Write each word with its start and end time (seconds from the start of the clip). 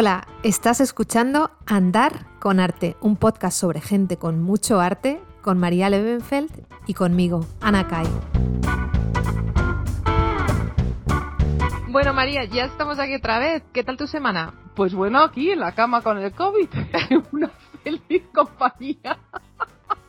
Hola, 0.00 0.28
estás 0.44 0.80
escuchando 0.80 1.50
Andar 1.66 2.24
con 2.38 2.60
Arte, 2.60 2.96
un 3.00 3.16
podcast 3.16 3.58
sobre 3.58 3.80
gente 3.80 4.16
con 4.16 4.40
mucho 4.40 4.78
arte, 4.78 5.20
con 5.42 5.58
María 5.58 5.90
Levenfeld 5.90 6.52
y 6.86 6.94
conmigo, 6.94 7.44
Ana 7.60 7.88
Kai. 7.88 8.06
Bueno, 11.88 12.14
María, 12.14 12.44
ya 12.44 12.66
estamos 12.66 13.00
aquí 13.00 13.16
otra 13.16 13.40
vez. 13.40 13.64
¿Qué 13.72 13.82
tal 13.82 13.96
tu 13.96 14.06
semana? 14.06 14.54
Pues 14.76 14.94
bueno, 14.94 15.20
aquí 15.20 15.50
en 15.50 15.58
la 15.58 15.72
cama 15.72 16.00
con 16.00 16.16
el 16.18 16.30
COVID. 16.30 16.68
Una 17.32 17.50
feliz 17.82 18.22
compañía. 18.32 19.18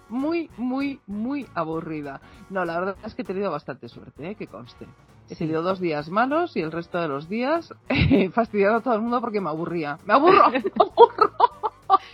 Muy, 0.08 0.52
muy, 0.56 1.02
muy 1.08 1.48
aburrida. 1.56 2.22
No, 2.52 2.64
la 2.64 2.80
verdad 2.80 2.98
es 3.04 3.16
que 3.16 3.24
he 3.24 3.26
tenido 3.26 3.50
bastante 3.50 3.90
suerte, 3.90 4.30
¿eh? 4.30 4.36
que 4.36 4.46
conste. 4.46 4.86
He 5.30 5.36
tenido 5.36 5.62
dos 5.62 5.80
días 5.80 6.10
malos 6.10 6.56
y 6.56 6.62
el 6.62 6.72
resto 6.72 7.00
de 7.00 7.08
los 7.08 7.30
días 7.30 7.74
he 7.90 8.30
fastidiado 8.30 8.78
a 8.78 8.82
todo 8.82 8.96
el 8.96 9.02
mundo 9.02 9.22
porque 9.22 9.42
me 9.42 9.50
aburría. 9.50 10.00
¡Me 10.06 10.14
aburro! 10.14 10.50
¡Me 10.52 10.60
aburro! 10.60 11.34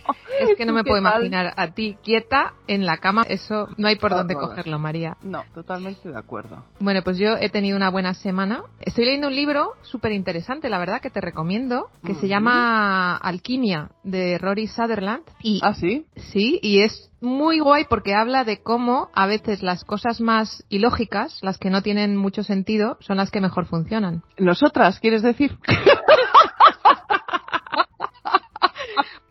Es 0.40 0.56
que 0.56 0.66
no 0.66 0.72
me 0.72 0.84
puedo 0.84 0.98
imaginar 0.98 1.54
a 1.56 1.68
ti 1.68 1.96
quieta 2.02 2.54
en 2.66 2.84
la 2.84 2.98
cama. 2.98 3.22
Eso 3.28 3.68
no 3.76 3.88
hay 3.88 3.96
por 3.96 4.10
dónde 4.10 4.34
cogerlo, 4.34 4.78
María. 4.78 5.16
No, 5.22 5.44
totalmente 5.54 6.10
de 6.10 6.18
acuerdo. 6.18 6.64
Bueno, 6.78 7.02
pues 7.02 7.18
yo 7.18 7.36
he 7.38 7.48
tenido 7.48 7.76
una 7.76 7.90
buena 7.90 8.14
semana. 8.14 8.62
Estoy 8.80 9.06
leyendo 9.06 9.28
un 9.28 9.34
libro 9.34 9.72
súper 9.82 10.12
interesante, 10.12 10.68
la 10.68 10.78
verdad, 10.78 11.00
que 11.00 11.10
te 11.10 11.20
recomiendo, 11.20 11.88
que 12.04 12.14
se 12.14 12.28
llama 12.28 13.16
Alquimia, 13.16 13.90
de 14.04 14.38
Rory 14.38 14.66
Sutherland. 14.66 15.22
Y, 15.42 15.60
¿Ah, 15.62 15.74
sí? 15.74 16.06
Sí, 16.16 16.58
y 16.62 16.82
es 16.82 17.10
muy 17.20 17.58
guay 17.58 17.84
porque 17.88 18.14
habla 18.14 18.44
de 18.44 18.62
cómo 18.62 19.10
a 19.14 19.26
veces 19.26 19.62
las 19.62 19.84
cosas 19.84 20.20
más 20.20 20.64
ilógicas, 20.68 21.38
las 21.42 21.58
que 21.58 21.70
no 21.70 21.82
tienen 21.82 22.16
mucho 22.16 22.42
sentido, 22.42 22.98
son 23.00 23.16
las 23.16 23.30
que 23.30 23.40
mejor 23.40 23.66
funcionan. 23.66 24.22
¿Nosotras, 24.38 25.00
quieres 25.00 25.22
decir? 25.22 25.56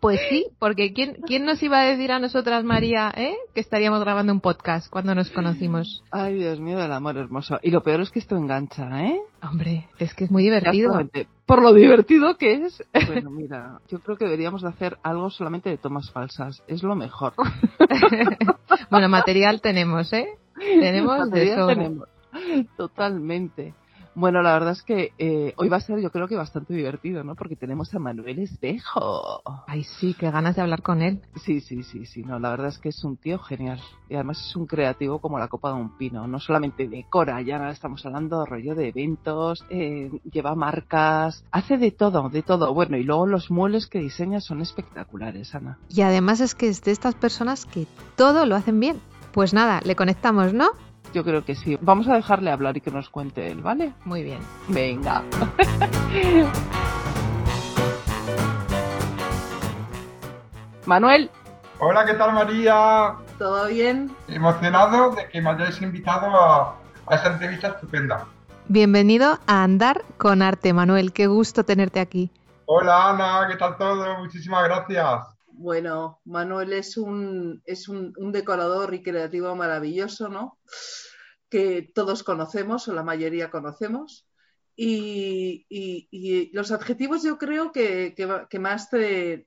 Pues 0.06 0.20
sí, 0.28 0.46
porque 0.60 0.92
¿quién, 0.92 1.16
¿quién 1.26 1.44
nos 1.44 1.60
iba 1.64 1.80
a 1.80 1.84
decir 1.84 2.12
a 2.12 2.20
nosotras, 2.20 2.62
María, 2.62 3.12
eh, 3.16 3.34
que 3.52 3.60
estaríamos 3.60 3.98
grabando 3.98 4.32
un 4.32 4.40
podcast 4.40 4.88
cuando 4.88 5.16
nos 5.16 5.32
conocimos? 5.32 6.04
Ay, 6.12 6.34
Dios 6.34 6.60
mío, 6.60 6.80
el 6.80 6.92
amor 6.92 7.16
hermoso. 7.16 7.58
Y 7.60 7.72
lo 7.72 7.82
peor 7.82 8.02
es 8.02 8.12
que 8.12 8.20
esto 8.20 8.36
engancha, 8.36 8.88
¿eh? 9.02 9.18
Hombre, 9.42 9.88
es 9.98 10.14
que 10.14 10.26
es 10.26 10.30
muy 10.30 10.44
divertido. 10.44 10.92
Por 11.44 11.60
lo 11.60 11.72
divertido 11.74 12.36
que 12.36 12.66
es. 12.66 12.84
Bueno, 13.08 13.30
mira, 13.30 13.80
yo 13.88 13.98
creo 13.98 14.16
que 14.16 14.26
deberíamos 14.26 14.62
de 14.62 14.68
hacer 14.68 14.96
algo 15.02 15.28
solamente 15.30 15.70
de 15.70 15.76
tomas 15.76 16.08
falsas. 16.12 16.62
Es 16.68 16.84
lo 16.84 16.94
mejor. 16.94 17.32
bueno, 18.90 19.08
material 19.08 19.60
tenemos, 19.60 20.12
¿eh? 20.12 20.28
Tenemos 20.54 21.32
de 21.32 21.52
eso. 21.52 21.66
Tenemos. 21.66 22.08
Totalmente. 22.76 23.74
Bueno, 24.16 24.40
la 24.40 24.54
verdad 24.54 24.72
es 24.72 24.82
que 24.82 25.12
eh, 25.18 25.52
hoy 25.58 25.68
va 25.68 25.76
a 25.76 25.80
ser 25.80 26.00
yo 26.00 26.10
creo 26.10 26.26
que 26.26 26.36
bastante 26.36 26.72
divertido, 26.72 27.22
¿no? 27.22 27.34
Porque 27.34 27.54
tenemos 27.54 27.92
a 27.94 27.98
Manuel 27.98 28.38
Espejo. 28.38 29.42
Ay, 29.66 29.84
sí, 29.84 30.16
qué 30.18 30.30
ganas 30.30 30.56
de 30.56 30.62
hablar 30.62 30.80
con 30.80 31.02
él. 31.02 31.20
Sí, 31.34 31.60
sí, 31.60 31.82
sí, 31.82 32.06
sí, 32.06 32.22
no, 32.22 32.38
la 32.38 32.48
verdad 32.48 32.68
es 32.68 32.78
que 32.78 32.88
es 32.88 33.04
un 33.04 33.18
tío 33.18 33.38
genial. 33.38 33.78
Y 34.08 34.14
además 34.14 34.40
es 34.40 34.56
un 34.56 34.66
creativo 34.66 35.18
como 35.18 35.38
la 35.38 35.48
copa 35.48 35.68
de 35.68 35.74
un 35.74 35.98
pino. 35.98 36.26
No 36.26 36.40
solamente 36.40 36.88
decora, 36.88 37.42
ya 37.42 37.68
estamos 37.68 38.06
hablando 38.06 38.40
de 38.40 38.46
rollo 38.46 38.74
de 38.74 38.88
eventos, 38.88 39.66
eh, 39.68 40.10
lleva 40.32 40.54
marcas, 40.54 41.44
hace 41.50 41.76
de 41.76 41.90
todo, 41.90 42.30
de 42.30 42.40
todo. 42.40 42.72
Bueno, 42.72 42.96
y 42.96 43.02
luego 43.02 43.26
los 43.26 43.50
muebles 43.50 43.86
que 43.86 43.98
diseña 43.98 44.40
son 44.40 44.62
espectaculares, 44.62 45.54
Ana. 45.54 45.76
Y 45.90 46.00
además 46.00 46.40
es 46.40 46.54
que 46.54 46.68
es 46.68 46.82
de 46.82 46.92
estas 46.92 47.14
personas 47.14 47.66
que 47.66 47.86
todo 48.16 48.46
lo 48.46 48.56
hacen 48.56 48.80
bien. 48.80 48.98
Pues 49.32 49.52
nada, 49.52 49.82
le 49.84 49.94
conectamos, 49.94 50.54
¿no? 50.54 50.70
Yo 51.16 51.24
creo 51.24 51.42
que 51.42 51.54
sí. 51.54 51.78
Vamos 51.80 52.06
a 52.08 52.14
dejarle 52.16 52.50
hablar 52.50 52.76
y 52.76 52.82
que 52.82 52.90
nos 52.90 53.08
cuente 53.08 53.50
él, 53.50 53.62
¿vale? 53.62 53.94
Muy 54.04 54.22
bien. 54.22 54.38
Venga. 54.68 55.22
Manuel. 60.84 61.30
Hola, 61.78 62.04
¿qué 62.04 62.12
tal 62.12 62.34
María? 62.34 63.14
¿Todo 63.38 63.66
bien? 63.68 64.14
Emocionado 64.28 65.12
de 65.12 65.26
que 65.30 65.40
me 65.40 65.48
hayáis 65.48 65.80
invitado 65.80 66.26
a, 66.38 66.76
a 67.06 67.14
esta 67.14 67.32
entrevista 67.32 67.68
estupenda. 67.68 68.26
Bienvenido 68.68 69.38
a 69.46 69.62
Andar 69.62 70.04
con 70.18 70.42
Arte, 70.42 70.74
Manuel. 70.74 71.14
Qué 71.14 71.28
gusto 71.28 71.64
tenerte 71.64 72.00
aquí. 72.00 72.30
Hola 72.66 73.08
Ana, 73.08 73.46
¿qué 73.50 73.56
tal 73.56 73.78
todo? 73.78 74.18
Muchísimas 74.18 74.64
gracias. 74.64 75.36
Bueno, 75.58 76.20
Manuel 76.26 76.74
es 76.74 76.98
un, 76.98 77.62
es 77.64 77.88
un, 77.88 78.12
decorador 78.30 78.92
y 78.92 79.02
creativo 79.02 79.56
maravilloso, 79.56 80.28
¿no? 80.28 80.58
Que 81.56 81.90
todos 81.94 82.22
conocemos, 82.22 82.86
o 82.86 82.92
la 82.92 83.02
mayoría 83.02 83.50
conocemos. 83.50 84.28
Y, 84.76 86.50
los 86.52 86.70
adjetivos 86.70 87.22
yo 87.22 87.38
creo 87.38 87.72
que, 87.72 88.14
más 88.60 88.90
te, 88.90 89.42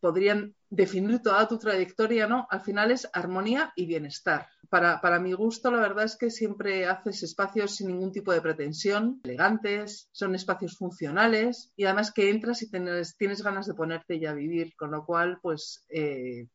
podrían 0.00 0.54
definir 0.70 1.20
toda 1.20 1.46
tu 1.46 1.58
trayectoria, 1.58 2.26
¿no? 2.26 2.46
Al 2.48 2.62
final 2.62 2.90
es 2.90 3.06
armonía 3.12 3.70
y 3.76 3.84
bienestar. 3.84 4.48
Para, 4.70 5.02
para, 5.02 5.20
mi 5.20 5.34
gusto, 5.34 5.70
la 5.70 5.82
verdad 5.82 6.06
es 6.06 6.16
que 6.16 6.30
siempre 6.30 6.86
haces 6.86 7.22
espacios 7.22 7.76
sin 7.76 7.88
ningún 7.88 8.12
tipo 8.12 8.32
de 8.32 8.40
pretensión, 8.40 9.20
elegantes, 9.22 10.08
son 10.12 10.34
espacios 10.34 10.78
funcionales 10.78 11.70
y 11.76 11.84
además 11.84 12.12
que 12.12 12.30
entras 12.30 12.62
y 12.62 12.70
tienes, 12.70 13.14
tienes 13.18 13.42
ganas 13.42 13.66
de 13.66 13.74
ponerte 13.74 14.18
ya 14.18 14.30
a 14.30 14.34
vivir, 14.34 14.74
con 14.74 14.92
lo 14.92 15.04
cual, 15.04 15.38
pues, 15.42 15.84
eh, 15.90 16.46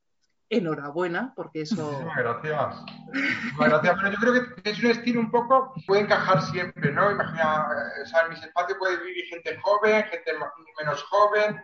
enhorabuena, 0.49 1.33
porque 1.35 1.61
eso... 1.61 1.91
Muchísimas 1.91 2.17
gracias. 2.17 2.75
Muchísimas 3.07 3.69
gracias. 3.69 3.95
Pero 4.01 4.11
yo 4.11 4.17
creo 4.19 4.33
que 4.63 4.69
es 4.69 4.83
un 4.83 4.91
estilo 4.91 5.19
un 5.19 5.31
poco, 5.31 5.73
puede 5.87 6.01
encajar 6.01 6.41
siempre, 6.41 6.91
¿no? 6.91 7.11
Imagina, 7.11 7.67
eh, 7.71 8.03
o 8.03 8.05
sea, 8.05 8.21
en 8.23 8.29
mis 8.29 8.43
espacios 8.43 8.77
puede 8.77 8.97
vivir 8.97 9.25
gente 9.25 9.57
joven, 9.61 10.03
gente 10.03 10.31
menos 10.79 11.03
joven, 11.03 11.61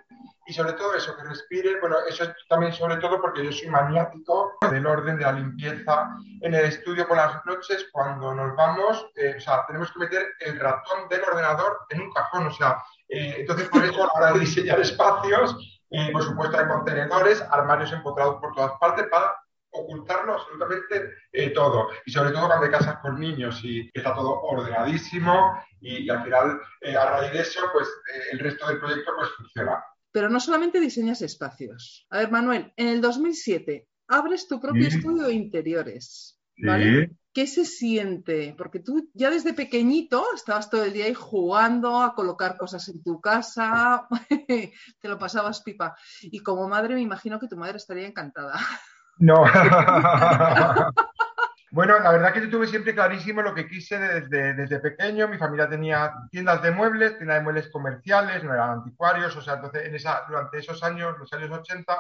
y 0.47 0.53
sobre 0.53 0.74
todo 0.74 0.96
eso, 0.96 1.16
que 1.16 1.24
respire, 1.24 1.80
bueno, 1.80 1.97
eso 2.08 2.24
es 2.24 2.31
también 2.50 2.74
sobre 2.74 2.97
todo 2.97 3.22
porque 3.22 3.46
yo 3.46 3.52
soy 3.52 3.69
maniático 3.69 4.58
del 4.69 4.86
orden, 4.86 5.18
de 5.18 5.24
la 5.24 5.34
limpieza. 5.34 6.09
En 6.42 6.53
el 6.56 6.66
estudio 6.66 7.08
por 7.08 7.18
las 7.18 7.46
noches, 7.46 7.88
cuando 7.92 8.34
nos 8.34 8.56
vamos, 8.56 9.06
eh, 9.16 9.36
o 9.38 9.40
sea, 9.40 9.66
tenemos 9.68 9.92
que 9.92 10.00
meter 10.00 10.25
el 10.40 10.59
ratón 10.59 11.08
del 11.09 11.24
ordenador 11.24 11.81
en 11.90 12.02
un 12.02 12.12
cajón, 12.12 12.48
o 12.48 12.52
sea, 12.52 12.84
eh, 13.08 13.36
entonces 13.40 13.69
por 13.69 13.86
eso 13.86 14.03
a 14.03 14.08
la 14.08 14.13
hora 14.13 14.34
de 14.34 14.40
diseñar 14.40 14.80
espacios, 14.80 15.71
eh, 15.91 16.09
por 16.12 16.24
supuesto 16.24 16.57
hay 16.57 16.68
contenedores, 16.68 17.41
armarios 17.50 17.91
empotrados 17.94 18.40
por 18.40 18.53
todas 18.53 18.72
partes 18.79 19.07
para 19.07 19.35
ocultarlo 19.74 20.34
absolutamente 20.34 21.12
todo. 21.53 21.88
Y 22.06 22.12
sobre 22.12 22.31
todo 22.31 22.47
cuando 22.47 22.66
hay 22.66 22.72
casas 22.72 22.97
con 23.02 23.19
niños 23.19 23.63
y 23.63 23.90
está 23.94 24.13
todo 24.13 24.41
ordenadísimo 24.41 25.62
y, 25.80 26.03
y 26.03 26.09
al 26.09 26.24
final, 26.24 26.59
a 26.97 27.06
raíz 27.06 27.31
de 27.31 27.40
eso, 27.40 27.62
pues 27.72 27.88
el 28.31 28.40
resto 28.40 28.68
del 28.68 28.80
proyecto 28.80 29.12
pues 29.18 29.30
funciona. 29.38 29.84
Pero 30.12 30.30
no 30.30 30.40
solamente 30.41 30.80
diseñas 30.80 31.22
espacios. 31.22 32.06
A 32.09 32.19
ver, 32.19 32.31
Manuel, 32.31 32.74
en 32.75 32.88
el 32.90 33.01
2007 33.01 33.88
abres 34.09 34.47
tu 34.47 34.59
propio 34.59 34.88
estudio 34.88 35.28
de 35.28 35.34
interiores. 35.34 36.38
¿vale? 36.57 37.12
¿Qué 37.34 37.47
se 37.47 37.66
siente? 37.66 38.53
Porque 38.58 38.80
tú 38.80 39.09
ya 39.14 39.30
desde 39.30 39.53
pequeñito 39.53 40.25
estabas 40.36 40.69
todo 40.69 40.84
el 40.84 40.94
día 40.94 41.06
ahí 41.06 41.14
jugando 41.14 42.02
a 42.02 42.14
colocar 42.14 42.58
cosas 42.58 42.88
en 42.90 43.02
tu 43.02 43.22
casa, 43.22 44.08
te 44.47 45.08
lo 45.08 45.18
pasabas 45.18 45.62
pipa. 45.62 45.96
Y 46.24 46.40
como 46.40 46.68
madre 46.68 46.96
me 46.96 47.02
imagino 47.02 47.40
que 47.40 47.47
tu 47.47 47.56
madre 47.56 47.78
estaría 47.78 48.08
encantada. 48.08 48.59
No. 49.18 49.46
Bueno, 51.74 51.97
la 52.00 52.12
verdad 52.12 52.34
que 52.34 52.42
yo 52.42 52.50
tuve 52.50 52.68
siempre 52.68 52.94
clarísimo 52.94 53.42
lo 53.42 53.56
que 53.56 53.66
quise 53.66 53.98
desde, 53.98 54.53
desde 54.56 54.80
pequeño. 54.80 55.30
Mi 55.30 55.38
familia 55.38 55.69
tenía 55.69 56.13
tiendas 56.30 56.62
de 56.62 56.72
muebles, 56.72 57.18
tiendas 57.18 57.38
de 57.38 57.44
muebles 57.44 57.69
comerciales, 57.69 58.44
no 58.44 58.53
eran 58.53 58.72
anticuarios. 58.72 59.34
O 59.38 59.42
sea, 59.42 59.53
entonces 59.53 59.86
en 59.86 59.96
esa, 59.96 60.25
durante 60.28 60.58
esos 60.58 60.84
años, 60.84 61.18
los 61.18 61.31
años 61.31 61.50
80, 61.50 61.98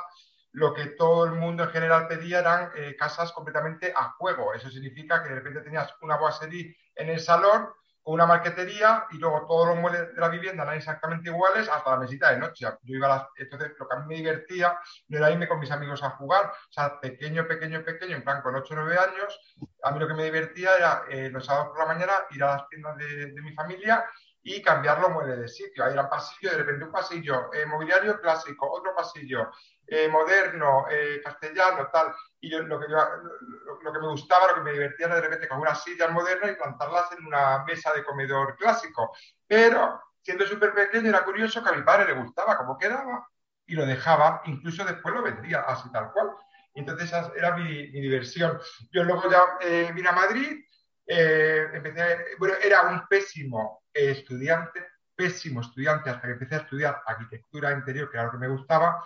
lo 0.53 0.73
que 0.73 0.87
todo 0.87 1.25
el 1.25 1.31
mundo 1.31 1.63
en 1.63 1.69
general 1.69 2.07
pedía 2.07 2.39
eran 2.39 2.71
eh, 2.75 2.95
casas 2.97 3.31
completamente 3.31 3.93
a 3.95 4.11
juego. 4.11 4.53
Eso 4.53 4.69
significa 4.69 5.23
que 5.23 5.29
de 5.29 5.35
repente 5.35 5.61
tenías 5.61 5.93
una 6.01 6.17
boiserie 6.17 6.75
en 6.95 7.09
el 7.09 7.19
salón 7.19 7.69
con 8.03 8.15
una 8.15 8.25
marquetería 8.25 9.05
y 9.11 9.17
luego 9.17 9.45
todos 9.47 9.67
los 9.67 9.77
muebles 9.77 10.13
de 10.15 10.19
la 10.19 10.29
vivienda 10.29 10.63
eran 10.63 10.75
exactamente 10.75 11.29
iguales 11.29 11.69
hasta 11.69 11.91
la 11.91 11.97
mesita 11.97 12.31
de 12.31 12.39
noche. 12.39 12.65
Yo 12.81 12.95
iba 12.95 13.07
a 13.07 13.17
las, 13.17 13.27
entonces 13.35 13.73
lo 13.77 13.87
que 13.87 13.95
a 13.95 13.99
mí 13.99 14.07
me 14.07 14.15
divertía 14.15 14.77
no 15.07 15.17
era 15.17 15.31
irme 15.31 15.47
con 15.47 15.59
mis 15.59 15.71
amigos 15.71 16.01
a 16.03 16.11
jugar, 16.11 16.47
o 16.47 16.73
sea, 16.73 16.99
pequeño, 16.99 17.47
pequeño, 17.47 17.83
pequeño, 17.83 18.15
en 18.15 18.23
plan 18.23 18.41
con 18.41 18.55
8 18.55 18.73
o 18.73 18.77
9 18.77 18.97
años, 18.97 19.55
a 19.83 19.91
mí 19.91 19.99
lo 19.99 20.07
que 20.07 20.15
me 20.15 20.23
divertía 20.23 20.75
era 20.75 21.03
eh, 21.09 21.29
los 21.29 21.45
sábados 21.45 21.69
por 21.69 21.79
la 21.79 21.93
mañana 21.93 22.13
ir 22.31 22.43
a 22.43 22.57
las 22.57 22.69
tiendas 22.69 22.97
de, 22.97 23.33
mi 23.41 23.53
familia 23.53 24.03
y 24.43 24.61
cambiar 24.61 24.99
los 24.99 25.11
muebles 25.11 25.39
de 25.39 25.47
sitio. 25.47 25.83
Ahí 25.83 25.93
era 25.93 26.09
pasillo, 26.09 26.51
de 26.51 26.57
repente 26.57 26.85
un 26.85 26.91
pasillo, 26.91 27.53
eh, 27.53 27.65
mobiliario 27.65 28.19
clásico, 28.19 28.71
otro 28.71 28.95
pasillo, 28.95 29.51
eh, 29.87 30.07
moderno, 30.07 30.85
castellano, 31.23 31.89
tal. 31.91 32.13
Y 32.39 32.49
lo, 32.49 32.79
que 32.79 32.87
lo, 32.87 33.93
que 33.93 33.99
me 33.99 34.07
gustaba, 34.07 34.47
lo 34.47 34.55
que 34.55 34.61
me 34.61 34.73
divertía 34.73 35.07
era 35.07 35.15
de 35.15 35.21
repente 35.21 35.47
con 35.47 35.59
unas 35.59 35.83
sillas 35.83 36.11
modernas 36.11 36.51
y 36.51 36.55
plantarlas 36.55 37.11
en 37.11 37.25
una 37.25 37.63
mesa 37.65 37.93
de 37.93 38.03
comedor 38.03 38.55
clásico. 38.55 39.13
Pero 39.45 40.01
siendo 40.21 40.45
súper 40.45 40.73
pequeño 40.73 41.09
era 41.09 41.23
curioso 41.23 41.63
que 41.63 41.69
a 41.69 41.73
mi 41.73 41.83
padre 41.83 42.13
le 42.13 42.21
gustaba 42.21 42.57
cómo 42.57 42.77
quedaba 42.77 43.27
y 43.65 43.75
lo 43.75 43.85
dejaba, 43.85 44.41
incluso 44.45 44.83
después 44.83 45.13
lo 45.13 45.23
vendía 45.23 45.61
así 45.61 45.91
tal 45.91 46.11
cual. 46.11 46.31
Entonces 46.73 47.07
esa 47.07 47.31
era 47.35 47.55
mi, 47.55 47.87
diversión. 47.87 48.59
Yo 48.91 49.03
luego 49.03 49.29
ya 49.29 49.43
eh, 49.61 49.91
vine 49.93 50.09
a 50.09 50.13
Madrid, 50.13 50.63
eh, 51.05 51.67
empecé, 51.73 52.37
bueno, 52.37 52.55
era 52.63 52.83
un 52.83 53.07
pésimo 53.07 53.80
estudiante, 53.93 54.79
pésimo 55.15 55.61
estudiante 55.61 56.09
hasta 56.09 56.27
que 56.27 56.33
empecé 56.33 56.55
a 56.55 56.59
estudiar 56.59 57.01
arquitectura 57.05 57.71
interior, 57.71 58.09
que 58.09 58.17
era 58.17 58.25
lo 58.25 58.31
que 58.31 58.37
me 58.37 58.47
gustaba. 58.47 59.03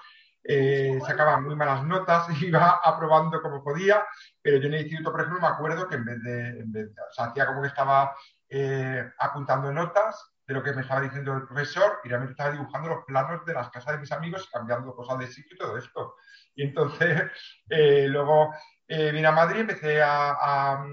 Eh, 0.47 0.99
sacaba 1.05 1.39
muy 1.39 1.55
malas 1.55 1.83
notas, 1.83 2.27
iba 2.41 2.79
aprobando 2.83 3.41
como 3.41 3.63
podía, 3.63 4.05
pero 4.41 4.57
yo 4.57 4.67
en 4.67 4.75
el 4.75 4.81
instituto, 4.81 5.11
por 5.11 5.21
ejemplo, 5.21 5.41
me 5.41 5.47
acuerdo 5.47 5.87
que 5.87 5.95
en 5.95 6.05
vez 6.05 6.21
de, 6.21 6.85
o 6.85 7.13
sea, 7.13 7.25
hacía 7.25 7.47
como 7.47 7.61
que 7.61 7.69
estaba 7.69 8.15
eh, 8.47 9.11
apuntando 9.17 9.71
notas 9.71 10.34
de 10.47 10.53
lo 10.53 10.63
que 10.63 10.73
me 10.73 10.81
estaba 10.81 11.01
diciendo 11.01 11.33
el 11.33 11.47
profesor 11.47 11.99
y 12.03 12.09
realmente 12.09 12.33
estaba 12.33 12.51
dibujando 12.51 12.89
los 12.89 13.05
planos 13.05 13.45
de 13.45 13.53
las 13.53 13.69
casas 13.69 13.93
de 13.93 13.99
mis 13.99 14.11
amigos, 14.11 14.49
cambiando 14.51 14.95
cosas 14.95 15.17
de 15.19 15.27
sitio 15.27 15.55
y 15.55 15.57
todo 15.57 15.77
esto. 15.77 16.15
Y 16.55 16.63
entonces, 16.63 17.23
eh, 17.69 18.07
luego 18.07 18.53
eh, 18.87 19.11
vine 19.11 19.27
a 19.27 19.31
Madrid, 19.31 19.61
empecé 19.61 20.01
a, 20.03 20.85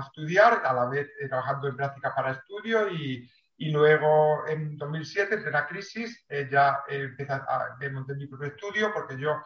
estudiar, 0.00 0.62
a 0.64 0.72
la 0.72 0.86
vez 0.86 1.08
eh, 1.20 1.28
trabajando 1.28 1.68
en 1.68 1.76
práctica 1.76 2.14
para 2.14 2.32
estudio 2.32 2.88
y, 2.88 3.28
luego 3.58 4.46
en 4.46 4.76
2007, 4.78 5.34
en 5.34 5.52
la 5.52 5.66
crisis, 5.66 6.24
ya 6.48 6.84
empecé 6.86 7.32
a, 7.32 7.76
montar 7.90 8.14
mi 8.14 8.28
propio 8.28 8.46
estudio 8.46 8.92
porque 8.94 9.18
yo 9.18 9.42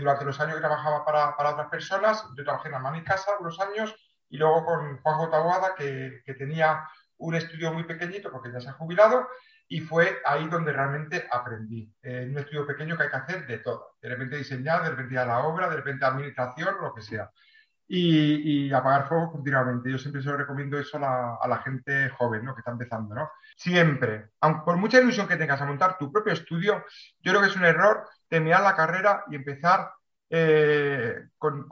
durante 0.00 0.24
los 0.24 0.40
años 0.40 0.56
que 0.56 0.60
trabajaba 0.60 1.04
para, 1.04 1.36
para, 1.36 1.50
otras 1.50 1.68
personas, 1.68 2.26
yo 2.36 2.42
trabajé 2.42 2.66
en 2.66 2.72
la 2.72 2.78
mano 2.80 2.96
y 2.96 3.04
casa 3.04 3.30
unos 3.38 3.60
años 3.60 3.94
y 4.28 4.38
luego 4.38 4.64
con 4.64 4.98
Juanjo 4.98 5.30
Taboada, 5.30 5.76
que, 5.76 6.20
que 6.26 6.34
tenía 6.34 6.84
un 7.18 7.34
estudio 7.34 7.72
muy 7.72 7.84
pequeñito 7.84 8.30
porque 8.30 8.52
ya 8.52 8.60
se 8.60 8.68
ha 8.68 8.72
jubilado 8.72 9.26
y 9.68 9.80
fue 9.80 10.20
ahí 10.24 10.46
donde 10.48 10.72
realmente 10.72 11.26
aprendí. 11.30 11.90
En 12.02 12.30
un 12.30 12.38
estudio 12.38 12.66
pequeño 12.66 12.96
que 12.96 13.04
hay 13.04 13.08
que 13.10 13.16
hacer 13.16 13.46
de 13.46 13.58
todo. 13.58 13.96
De 14.00 14.08
repente 14.08 14.36
diseñar, 14.36 14.82
de 14.82 14.90
repente 14.90 15.18
a 15.18 15.24
la 15.24 15.38
obra, 15.40 15.68
de 15.68 15.76
repente 15.76 16.04
administración, 16.04 16.76
lo 16.80 16.94
que 16.94 17.02
sea. 17.02 17.30
Y, 17.86 18.72
apagar 18.72 19.08
fuego 19.08 19.32
continuamente. 19.32 19.90
Yo 19.90 19.98
siempre 19.98 20.22
se 20.22 20.28
lo 20.28 20.36
recomiendo 20.36 20.78
eso 20.78 20.96
a 20.98 21.46
la, 21.46 21.58
gente 21.58 22.08
joven, 22.10 22.44
¿no? 22.44 22.54
Que 22.54 22.60
está 22.60 22.72
empezando, 22.72 23.14
¿no? 23.14 23.30
Siempre, 23.56 24.30
aunque 24.40 24.62
por 24.64 24.76
mucha 24.76 25.00
ilusión 25.00 25.28
que 25.28 25.36
tengas 25.36 25.60
a 25.60 25.66
montar 25.66 25.98
tu 25.98 26.10
propio 26.10 26.32
estudio, 26.32 26.84
yo 27.20 27.32
creo 27.32 27.40
que 27.40 27.48
es 27.48 27.56
un 27.56 27.64
error 27.64 28.04
terminar 28.28 28.62
la 28.62 28.74
carrera 28.74 29.24
y 29.30 29.36
empezar 29.36 29.90
eh, 30.30 31.28
con, 31.38 31.68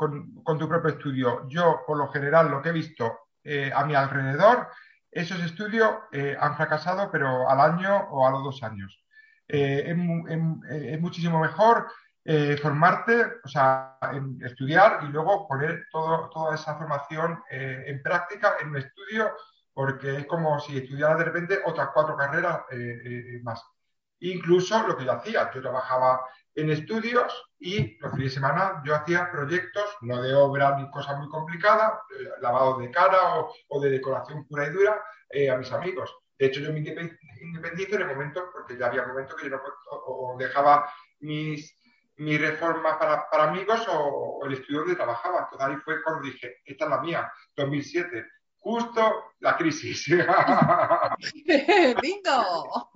tu 0.59 0.69
propio 0.69 0.91
estudio. 0.91 1.49
Yo, 1.49 1.83
por 1.87 1.99
lo 1.99 2.09
general, 2.09 2.51
lo 2.51 2.63
que 2.63 2.69
he 2.69 2.73
visto 2.73 3.21
eh, 3.43 3.73
a 3.75 3.85
mi 3.85 3.95
alrededor 3.95 4.69
esos 5.13 5.41
estudios 5.43 5.91
eh, 6.11 6.35
han 6.41 6.57
fracasado, 6.57 7.11
pero 7.11 7.49
al 7.49 7.61
año 7.61 8.09
o 8.11 8.27
a 8.27 8.31
los 8.31 8.43
dos 8.43 8.63
años. 8.63 9.05
Eh, 9.47 9.85
es, 9.87 11.01
muchísimo 11.01 11.39
mejor 11.39 11.87
eh, 12.25 12.57
formarte, 12.57 13.27
o 13.45 13.49
sea, 13.49 13.99
estudiar 14.41 15.01
y 15.05 15.09
luego 15.09 15.47
poner 15.47 15.87
toda 15.91 16.55
esa 16.55 16.77
formación 16.77 17.43
en 17.51 18.03
práctica 18.03 18.55
en 18.63 18.71
un 18.71 18.79
estudio, 18.79 19.33
porque 19.75 20.21
es 20.21 20.27
como 20.27 20.59
si 20.61 20.79
estudiara 20.79 21.17
de 21.17 21.25
repente 21.25 21.61
otras 21.67 21.91
cuatro 21.93 22.17
carreras 22.17 22.63
más. 23.43 23.63
Incluso 24.21 24.87
lo 24.87 24.97
que 24.97 25.05
yo 25.05 25.13
hacía, 25.13 25.51
yo 25.53 25.61
trabajaba 25.61 26.23
en 26.55 26.71
estudios 26.71 27.45
y 27.59 27.99
los 27.99 28.13
fines 28.13 28.31
de 28.31 28.41
semana 28.41 28.83
yo 28.85 28.95
hacía 28.95 29.31
proyectos, 29.31 29.85
no 30.03 30.21
de 30.21 30.35
obra 30.35 30.77
ni 30.77 30.91
cosas 30.91 31.19
muy 31.19 31.29
complicadas, 31.29 31.93
eh, 32.11 32.29
lavado 32.41 32.79
de 32.79 32.91
cara 32.91 33.19
o, 33.69 33.81
de 33.81 33.91
decoración 33.91 34.47
pura 34.47 34.67
y 34.67 34.71
dura 34.71 35.03
eh, 35.31 35.51
a 35.51 35.57
mis 35.57 35.71
amigos. 35.73 36.15
De 36.39 36.47
hecho, 36.47 36.61
yo 36.61 36.73
me 36.73 36.81
independicé 36.81 37.95
en 37.95 38.03
el 38.03 38.09
momento, 38.09 38.51
porque 38.53 38.77
ya 38.77 38.87
había 38.87 39.07
momentos 39.07 39.37
que 39.37 39.49
yo 39.49 39.57
no 39.57 39.63
o, 39.91 40.37
dejaba 40.39 40.93
mis, 41.21 41.79
mis 42.17 42.41
reformas 42.41 42.97
para, 42.97 43.29
para 43.31 43.45
amigos 43.45 43.87
o, 43.89 44.41
o, 44.41 44.47
el 44.47 44.55
estudio 44.55 44.81
donde 44.81 44.97
trabajaba. 44.97 45.45
Entonces 45.45 45.69
ahí 45.69 45.77
fue 45.85 46.03
cuando 46.03 46.23
dije, 46.23 46.57
esta 46.65 46.85
es 46.85 46.91
la 46.91 47.01
mía, 47.01 47.33
2007 47.57 48.27
justo 48.63 49.33
la 49.41 49.57
crisis. 49.57 50.07
¡Bingo! 52.03 52.91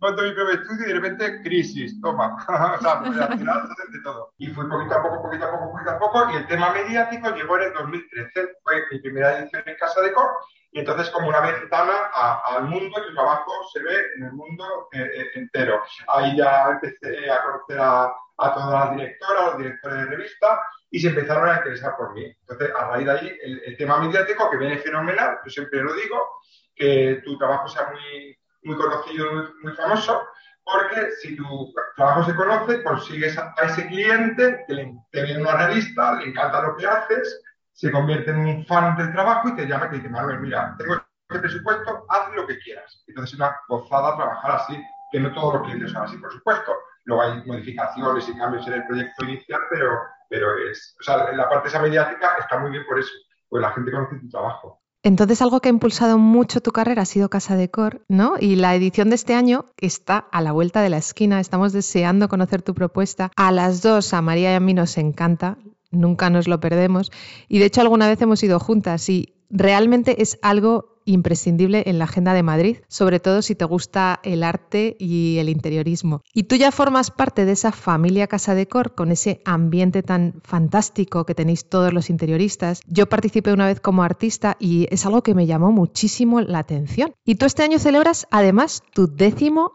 Cuando 0.00 0.22
mi 0.22 0.32
propio 0.32 0.54
estudio 0.54 0.84
y 0.84 0.88
de 0.88 0.94
repente 0.94 1.42
crisis, 1.42 2.00
toma. 2.00 2.34
o 2.48 2.80
sea, 2.80 2.98
al 2.98 3.38
final 3.38 3.68
de 3.92 4.00
todo. 4.02 4.32
Y 4.38 4.48
fui 4.48 4.68
poquito 4.68 4.96
a 4.96 5.02
poco, 5.02 5.22
poquito 5.22 5.46
a 5.46 5.50
poco, 5.52 5.72
poquito 5.72 5.90
a 5.90 5.98
poco, 5.98 6.30
y 6.32 6.36
el 6.36 6.46
tema 6.46 6.72
mediático 6.72 7.30
llegó 7.30 7.56
en 7.56 7.64
el 7.64 7.72
2013. 7.74 8.48
Fue 8.62 8.82
mi 8.90 8.98
primera 8.98 9.38
edición 9.38 9.62
en 9.64 9.76
Casa 9.76 10.00
de 10.02 10.12
Cor, 10.12 10.28
y 10.72 10.80
entonces 10.80 11.08
como 11.10 11.28
una 11.28 11.40
ventana 11.40 12.10
al 12.44 12.64
mundo, 12.64 12.98
el 12.98 13.14
trabajo 13.14 13.52
se 13.72 13.82
ve 13.82 13.96
en 14.16 14.24
el 14.24 14.32
mundo 14.32 14.88
eh, 14.92 15.08
eh, 15.14 15.30
entero. 15.36 15.82
Ahí 16.08 16.36
ya 16.36 16.70
empecé 16.70 17.30
a 17.30 17.42
conocer 17.42 17.80
a, 17.80 18.12
a 18.38 18.54
todas 18.54 18.70
las 18.70 18.96
directoras, 18.96 19.44
los 19.46 19.58
directores 19.58 19.98
de 19.98 20.16
revista, 20.16 20.60
y 20.96 20.98
se 20.98 21.08
empezaron 21.08 21.46
a 21.46 21.58
interesar 21.58 21.94
por 21.94 22.14
mí. 22.14 22.24
Entonces, 22.24 22.70
a 22.74 22.88
raíz 22.88 23.04
de 23.04 23.12
ahí, 23.12 23.38
el, 23.42 23.76
tema 23.76 24.00
mediático, 24.00 24.50
que 24.50 24.56
viene 24.56 24.78
fenomenal, 24.78 25.40
yo 25.44 25.50
siempre 25.50 25.82
lo 25.82 25.92
digo, 25.92 26.40
que 26.74 27.20
tu 27.22 27.36
trabajo 27.36 27.68
sea 27.68 27.90
muy, 27.90 28.34
muy 28.62 28.76
conocido, 28.76 29.52
muy, 29.62 29.74
famoso, 29.74 30.26
porque 30.64 31.10
si 31.20 31.36
tu 31.36 31.70
trabajo 31.96 32.24
se 32.24 32.34
conoce, 32.34 32.82
consigues 32.82 33.36
a, 33.36 33.54
ese 33.62 33.86
cliente 33.88 34.64
que 34.66 34.72
le, 34.72 34.94
te 35.10 35.22
viene 35.22 35.42
una 35.42 35.66
revista, 35.66 36.14
le 36.14 36.30
encanta 36.30 36.62
lo 36.62 36.74
que 36.76 36.86
haces, 36.86 37.42
se 37.74 37.92
convierte 37.92 38.30
en 38.30 38.38
un 38.38 38.64
fan 38.64 38.96
del 38.96 39.12
trabajo 39.12 39.50
y 39.50 39.56
te 39.56 39.66
llama 39.66 39.88
y 39.88 39.90
te 39.90 39.96
dice, 39.96 40.08
Manuel, 40.08 40.40
mira, 40.40 40.74
tengo 40.78 40.94
este 40.94 41.40
presupuesto, 41.40 42.06
haz 42.08 42.32
lo 42.34 42.46
que 42.46 42.58
quieras. 42.60 43.04
Entonces 43.06 43.34
es 43.34 43.38
una 43.38 43.54
gozada 43.68 44.16
trabajar 44.16 44.52
así, 44.62 44.82
que 45.12 45.20
no 45.20 45.30
todos 45.34 45.56
los 45.56 45.62
clientes 45.64 45.92
son 45.92 46.04
así, 46.04 46.16
por 46.16 46.32
supuesto. 46.32 46.72
Luego 47.04 47.22
hay 47.22 47.44
modificaciones 47.44 48.26
y 48.30 48.38
cambios 48.38 48.66
en 48.66 48.72
el 48.72 48.86
proyecto 48.86 49.24
inicial, 49.24 49.60
pero 49.70 50.15
pero 50.28 50.58
es, 50.70 50.96
o 51.00 51.02
sea, 51.02 51.32
la 51.32 51.48
parte 51.48 51.68
esa 51.68 51.80
mediática 51.80 52.36
está 52.38 52.58
muy 52.58 52.70
bien 52.70 52.84
por 52.86 52.98
eso, 52.98 53.12
pues 53.48 53.60
la 53.60 53.72
gente 53.72 53.90
conoce 53.90 54.16
tu 54.16 54.28
trabajo. 54.28 54.82
Entonces, 55.02 55.40
algo 55.40 55.60
que 55.60 55.68
ha 55.68 55.70
impulsado 55.70 56.18
mucho 56.18 56.60
tu 56.60 56.72
carrera 56.72 57.02
ha 57.02 57.06
sido 57.06 57.30
Casa 57.30 57.54
de 57.54 57.70
Cor, 57.70 58.04
¿no? 58.08 58.34
Y 58.40 58.56
la 58.56 58.74
edición 58.74 59.08
de 59.08 59.14
este 59.14 59.34
año 59.34 59.66
está 59.76 60.18
a 60.18 60.40
la 60.40 60.50
vuelta 60.50 60.82
de 60.82 60.90
la 60.90 60.96
esquina. 60.96 61.38
Estamos 61.38 61.72
deseando 61.72 62.28
conocer 62.28 62.62
tu 62.62 62.74
propuesta. 62.74 63.30
A 63.36 63.52
las 63.52 63.82
dos, 63.82 64.12
a 64.14 64.20
María 64.20 64.50
y 64.50 64.54
a 64.56 64.60
mí 64.60 64.74
nos 64.74 64.98
encanta, 64.98 65.58
nunca 65.92 66.28
nos 66.28 66.48
lo 66.48 66.58
perdemos. 66.58 67.12
Y 67.46 67.60
de 67.60 67.66
hecho, 67.66 67.82
alguna 67.82 68.08
vez 68.08 68.20
hemos 68.20 68.42
ido 68.42 68.58
juntas 68.58 69.08
y 69.08 69.35
realmente 69.50 70.22
es 70.22 70.38
algo 70.42 70.96
imprescindible 71.06 71.84
en 71.86 71.98
la 71.98 72.04
agenda 72.04 72.34
de 72.34 72.42
Madrid, 72.42 72.78
sobre 72.88 73.20
todo 73.20 73.40
si 73.40 73.54
te 73.54 73.64
gusta 73.64 74.20
el 74.22 74.42
arte 74.42 74.96
y 74.98 75.38
el 75.38 75.48
interiorismo. 75.48 76.22
Y 76.34 76.44
tú 76.44 76.56
ya 76.56 76.72
formas 76.72 77.10
parte 77.10 77.44
de 77.44 77.52
esa 77.52 77.72
familia 77.72 78.26
Casa 78.26 78.54
Decor 78.54 78.94
con 78.94 79.10
ese 79.10 79.40
ambiente 79.44 80.02
tan 80.02 80.40
fantástico 80.42 81.24
que 81.24 81.34
tenéis 81.34 81.68
todos 81.68 81.92
los 81.92 82.10
interioristas. 82.10 82.82
Yo 82.86 83.08
participé 83.08 83.52
una 83.52 83.66
vez 83.66 83.80
como 83.80 84.02
artista 84.02 84.56
y 84.58 84.88
es 84.90 85.06
algo 85.06 85.22
que 85.22 85.34
me 85.34 85.46
llamó 85.46 85.72
muchísimo 85.72 86.40
la 86.40 86.58
atención. 86.58 87.14
Y 87.24 87.36
tú 87.36 87.46
este 87.46 87.62
año 87.62 87.78
celebras 87.78 88.26
además 88.30 88.82
tu 88.92 89.06
décimo 89.06 89.72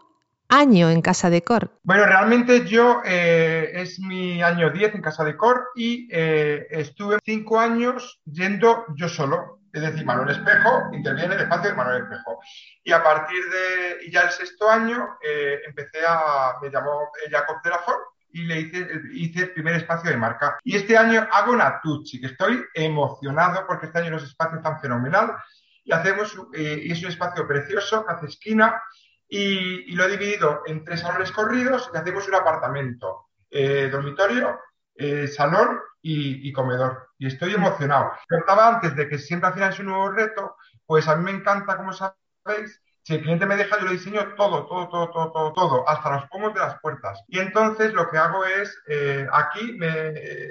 año 0.48 0.90
en 0.90 1.00
Casa 1.00 1.30
Decor. 1.30 1.70
Bueno, 1.82 2.04
realmente 2.04 2.66
yo 2.66 3.00
eh, 3.06 3.70
es 3.74 3.98
mi 4.00 4.42
año 4.42 4.70
10 4.70 4.96
en 4.96 5.00
Casa 5.00 5.24
Decor 5.24 5.68
y 5.74 6.08
eh, 6.12 6.66
estuve 6.70 7.18
cinco 7.24 7.58
años 7.58 8.20
yendo 8.26 8.84
yo 8.94 9.08
solo 9.08 9.61
es 9.72 9.82
decir, 9.82 10.04
Manuel 10.04 10.30
Espejo 10.30 10.90
interviene 10.92 11.34
en 11.34 11.40
el 11.40 11.44
espacio 11.44 11.70
de 11.70 11.76
Manuel 11.76 12.02
Espejo. 12.02 12.40
Y 12.84 12.92
a 12.92 13.02
partir 13.02 13.42
de 13.50 14.10
ya 14.10 14.22
el 14.22 14.30
sexto 14.30 14.68
año 14.68 15.16
eh, 15.22 15.60
empecé 15.66 16.00
a, 16.06 16.56
me 16.60 16.70
llamó 16.70 17.10
Jacob 17.30 17.62
de 17.62 17.70
la 17.70 17.78
Ford 17.78 18.00
y 18.32 18.44
le 18.44 18.60
hice, 18.60 18.86
hice 19.12 19.40
el 19.40 19.52
primer 19.52 19.76
espacio 19.76 20.10
de 20.10 20.16
marca. 20.16 20.58
Y 20.62 20.76
este 20.76 20.96
año 20.96 21.26
hago 21.30 21.52
una 21.52 21.80
Tucci, 21.80 22.20
que 22.20 22.26
estoy 22.26 22.62
emocionado 22.74 23.66
porque 23.66 23.86
este 23.86 23.98
año 23.98 24.10
los 24.10 24.24
espacios 24.24 24.58
están 24.58 24.80
fenomenal 24.80 25.36
y 25.84 25.92
hacemos, 25.92 26.36
eh, 26.52 26.80
y 26.82 26.92
es 26.92 27.02
un 27.02 27.08
espacio 27.08 27.46
precioso 27.46 28.04
hace 28.08 28.26
esquina 28.26 28.82
y, 29.28 29.94
lo 29.94 30.04
he 30.04 30.10
dividido 30.10 30.62
en 30.66 30.84
tres 30.84 31.00
salones 31.00 31.32
corridos 31.32 31.90
y 31.92 31.96
hacemos 31.96 32.28
un 32.28 32.34
apartamento, 32.34 33.28
eh, 33.50 33.88
dormitorio, 33.90 34.58
salón 35.28 35.80
y, 36.02 36.52
comedor. 36.52 37.08
Y 37.18 37.26
estoy 37.26 37.54
emocionado. 37.54 38.12
Contaba 38.28 38.68
antes 38.68 38.96
de 38.96 39.08
que 39.08 39.18
siempre 39.18 39.48
al 39.48 39.54
final 39.54 39.72
es 39.72 39.78
un 39.78 39.86
nuevo 39.86 40.10
reto, 40.10 40.56
pues 40.86 41.08
a 41.08 41.16
mí 41.16 41.24
me 41.24 41.30
encanta, 41.30 41.76
como 41.76 41.92
sabéis, 41.92 42.82
si 43.04 43.14
el 43.14 43.22
cliente 43.22 43.46
me 43.46 43.56
deja, 43.56 43.78
yo 43.78 43.86
le 43.86 43.92
diseño 43.92 44.34
todo, 44.36 44.66
todo, 44.66 44.88
todo, 44.88 45.10
todo, 45.10 45.32
todo, 45.32 45.52
todo, 45.52 45.88
hasta 45.88 46.10
los 46.12 46.28
pomos 46.28 46.54
de 46.54 46.60
las 46.60 46.78
puertas. 46.80 47.22
Y 47.26 47.40
entonces 47.40 47.92
lo 47.94 48.08
que 48.08 48.18
hago 48.18 48.44
es, 48.44 48.80
eh, 48.86 49.26
aquí, 49.32 49.72
me, 49.72 50.10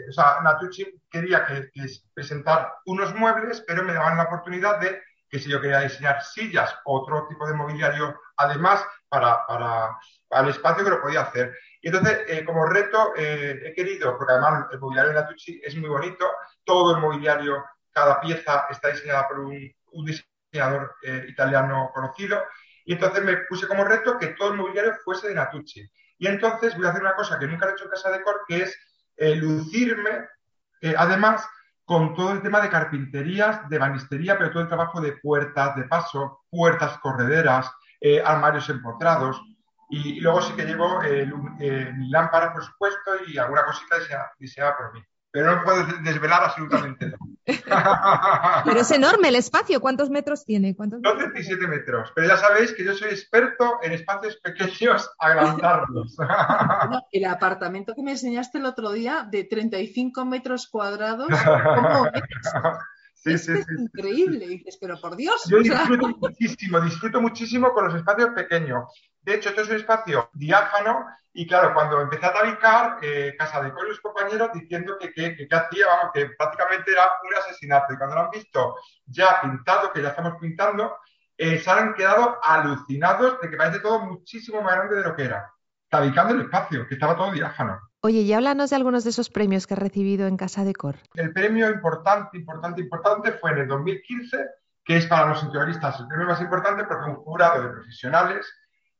o 0.10 0.12
sea, 0.12 0.42
Natucci 0.44 0.86
quería 1.10 1.46
que, 1.46 1.70
presentar 2.14 2.74
unos 2.86 3.16
muebles, 3.16 3.64
pero 3.66 3.84
me 3.84 3.94
daban 3.94 4.18
la 4.18 4.24
oportunidad 4.24 4.80
de 4.80 5.02
que 5.30 5.40
si 5.40 5.50
yo 5.50 5.62
quería 5.62 5.80
diseñar 5.80 6.22
sillas 6.24 6.76
o 6.84 7.00
otro 7.02 7.26
tipo 7.30 7.48
de 7.48 7.54
mobiliario, 7.54 8.20
además, 8.36 8.86
para, 9.08 9.46
para, 9.48 9.98
para 10.28 10.44
el 10.44 10.50
espacio 10.50 10.84
que 10.84 10.90
lo 10.90 11.02
podía 11.02 11.22
hacer. 11.22 11.56
Y 11.82 11.88
entonces, 11.88 12.20
eh, 12.28 12.46
como 12.46 12.66
reto, 12.68 13.14
eh, 13.18 13.60
he 13.66 13.74
querido, 13.74 14.16
porque 14.16 14.34
además 14.34 14.68
el 14.72 14.80
mobiliario 14.80 15.10
de 15.10 15.20
la 15.20 15.28
Tucci 15.28 15.60
es 15.64 15.76
muy 15.76 15.90
bonito, 15.90 16.30
todo 16.64 16.96
el 16.96 17.02
mobiliario, 17.02 17.66
cada 17.92 18.22
pieza 18.22 18.68
está 18.70 18.90
diseñada 18.90 19.28
por 19.28 19.40
un, 19.40 20.06
diseñador 20.06 20.96
eh, 21.02 21.26
italiano 21.28 21.90
conocido, 21.94 22.44
y 22.86 22.94
entonces 22.94 23.24
me 23.24 23.36
puse 23.50 23.68
como 23.68 23.84
reto 23.84 24.18
que 24.20 24.28
todo 24.28 24.52
el 24.52 24.58
mobiliario 24.58 24.94
fuese 25.04 25.30
de 25.30 25.36
Natucci. 25.36 25.90
Y 26.20 26.28
entonces 26.28 26.78
voy 26.78 26.86
a 26.86 26.90
hacer 26.90 27.02
una 27.02 27.16
cosa 27.16 27.40
que 27.40 27.48
nunca 27.48 27.68
he 27.68 27.72
hecho 27.72 27.86
en 27.86 27.90
Casa 27.90 28.12
de 28.12 28.22
Cor, 28.22 28.42
que 28.48 28.64
es 28.64 28.78
lucirme, 29.38 30.28
además, 30.98 31.48
con 31.86 32.16
todo 32.16 32.32
el 32.32 32.42
tema 32.42 32.60
de 32.62 32.70
carpinterías, 32.70 33.68
de 33.70 33.78
banistería, 33.78 34.38
pero 34.38 34.52
todo 34.52 34.64
el 34.64 34.68
trabajo 34.68 35.02
de 35.02 35.14
puertas 35.14 35.76
de 35.76 35.84
paso, 35.84 36.42
puertas 36.50 36.98
correderas, 37.00 37.72
armarios 38.24 38.70
empotrados. 38.70 39.42
Y, 39.92 40.22
luego 40.22 40.42
sí 40.42 40.54
que 40.54 40.66
llevo 40.66 41.02
eh, 41.04 41.30
lámparas, 42.10 42.54
por 42.54 42.64
supuesto, 42.64 43.12
y 43.28 43.38
alguna 43.38 43.66
cosita 43.66 43.98
diseñada 44.40 44.78
por 44.78 44.94
mí 44.94 45.02
pero 45.32 45.56
no 45.56 45.64
puedo 45.64 45.86
desvelar 46.04 46.44
absolutamente 46.44 47.06
nada. 47.06 47.18
pero 48.66 48.82
es 48.82 48.92
enorme 48.92 49.30
el 49.30 49.36
espacio. 49.36 49.80
¿Cuántos 49.80 50.10
metros 50.10 50.46
tiene? 50.46 50.76
¿Cuántos 50.76 51.02
17 51.02 51.68
metros. 51.68 52.12
Pero 52.14 52.28
ya 52.28 52.38
sabéis 52.38 52.74
que 52.74 52.84
yo 52.84 52.94
soy 52.94 53.10
experto 53.10 53.80
en 53.82 53.94
espacios 53.94 54.38
pequeños, 54.38 55.10
agrandarlos. 55.18 56.18
el 57.12 57.26
apartamento 57.26 57.96
que 57.96 58.04
me 58.04 58.12
enseñaste 58.12 58.58
el 58.58 58.66
otro 58.66 58.92
día 58.92 59.26
de 59.30 59.46
35 59.46 60.26
metros 60.26 60.68
cuadrados, 60.68 61.30
¿cómo 61.30 62.08
es? 62.08 62.22
Sí, 63.24 63.38
sí, 63.38 63.52
es 63.52 63.68
increíble, 63.78 64.48
dices, 64.48 64.78
pero 64.82 65.00
por 65.00 65.16
Dios. 65.16 65.44
Yo 65.48 65.60
disfruto 65.60 66.08
muchísimo, 66.08 66.82
disfruto 66.82 67.22
muchísimo 67.22 67.72
con 67.72 67.86
los 67.86 67.96
espacios 67.96 68.32
pequeños. 68.32 68.86
De 69.22 69.36
hecho, 69.36 69.50
esto 69.50 69.62
es 69.62 69.70
un 69.70 69.76
espacio 69.76 70.30
diáfano 70.34 71.06
y 71.34 71.48
claro, 71.48 71.74
cuando 71.74 72.02
empecé 72.02 72.26
a 72.26 72.34
tabicar, 72.34 72.98
eh, 73.02 73.36
Casa 73.38 73.62
de 73.62 73.72
Col 73.72 73.88
los 73.88 74.02
compañeros 74.02 74.50
diciendo 74.54 74.98
que 75.00 75.14
qué 75.14 75.48
hacía, 75.50 75.86
vamos, 75.88 76.12
que 76.14 76.32
prácticamente 76.38 76.92
era 76.92 77.04
un 77.24 77.36
asesinato. 77.36 77.94
Y 77.94 77.98
cuando 77.98 78.16
lo 78.16 78.22
han 78.24 78.32
visto 78.32 78.76
ya 79.06 79.40
pintado, 79.42 79.94
que 79.94 80.02
ya 80.02 80.10
estamos 80.10 80.34
pintando, 80.42 80.98
eh, 81.38 81.60
se 81.60 81.70
han 81.70 81.94
quedado 81.94 82.40
alucinados 82.44 83.40
de 83.40 83.50
que 83.50 83.56
parece 83.56 83.80
todo 83.80 84.00
muchísimo 84.00 84.62
más 84.62 84.76
grande 84.76 84.96
de 84.96 85.04
lo 85.04 85.16
que 85.16 85.24
era. 85.24 85.54
Tabicando 85.90 86.34
el 86.34 86.42
espacio, 86.42 86.88
que 86.88 86.96
estaba 86.96 87.16
todo 87.16 87.32
diáfano. 87.32 87.80
Oye, 88.04 88.22
y 88.22 88.34
háblanos 88.34 88.72
de 88.72 88.76
algunos 88.78 89.04
de 89.04 89.12
esos 89.12 89.30
premios 89.30 89.68
que 89.68 89.76
has 89.76 89.80
recibido 89.80 90.28
en 90.28 90.36
Casa 90.36 90.64
de 90.64 90.74
Cor. 90.74 90.96
El 91.14 91.32
premio 91.34 91.70
importante, 91.70 92.36
importante, 92.36 92.82
importante 92.82 93.34
fue 93.34 93.52
en 93.52 93.60
el 93.60 93.68
2015, 93.68 94.38
que 94.84 94.98
es 94.98 95.06
para 95.06 95.28
los 95.28 95.44
interioristas 95.44 96.00
el 96.00 96.08
premio 96.08 96.26
más 96.26 96.42
importante 96.42 96.84
porque 96.86 97.12
un 97.12 97.18
jurado 97.18 97.62
de 97.62 97.70
profesionales 97.70 98.52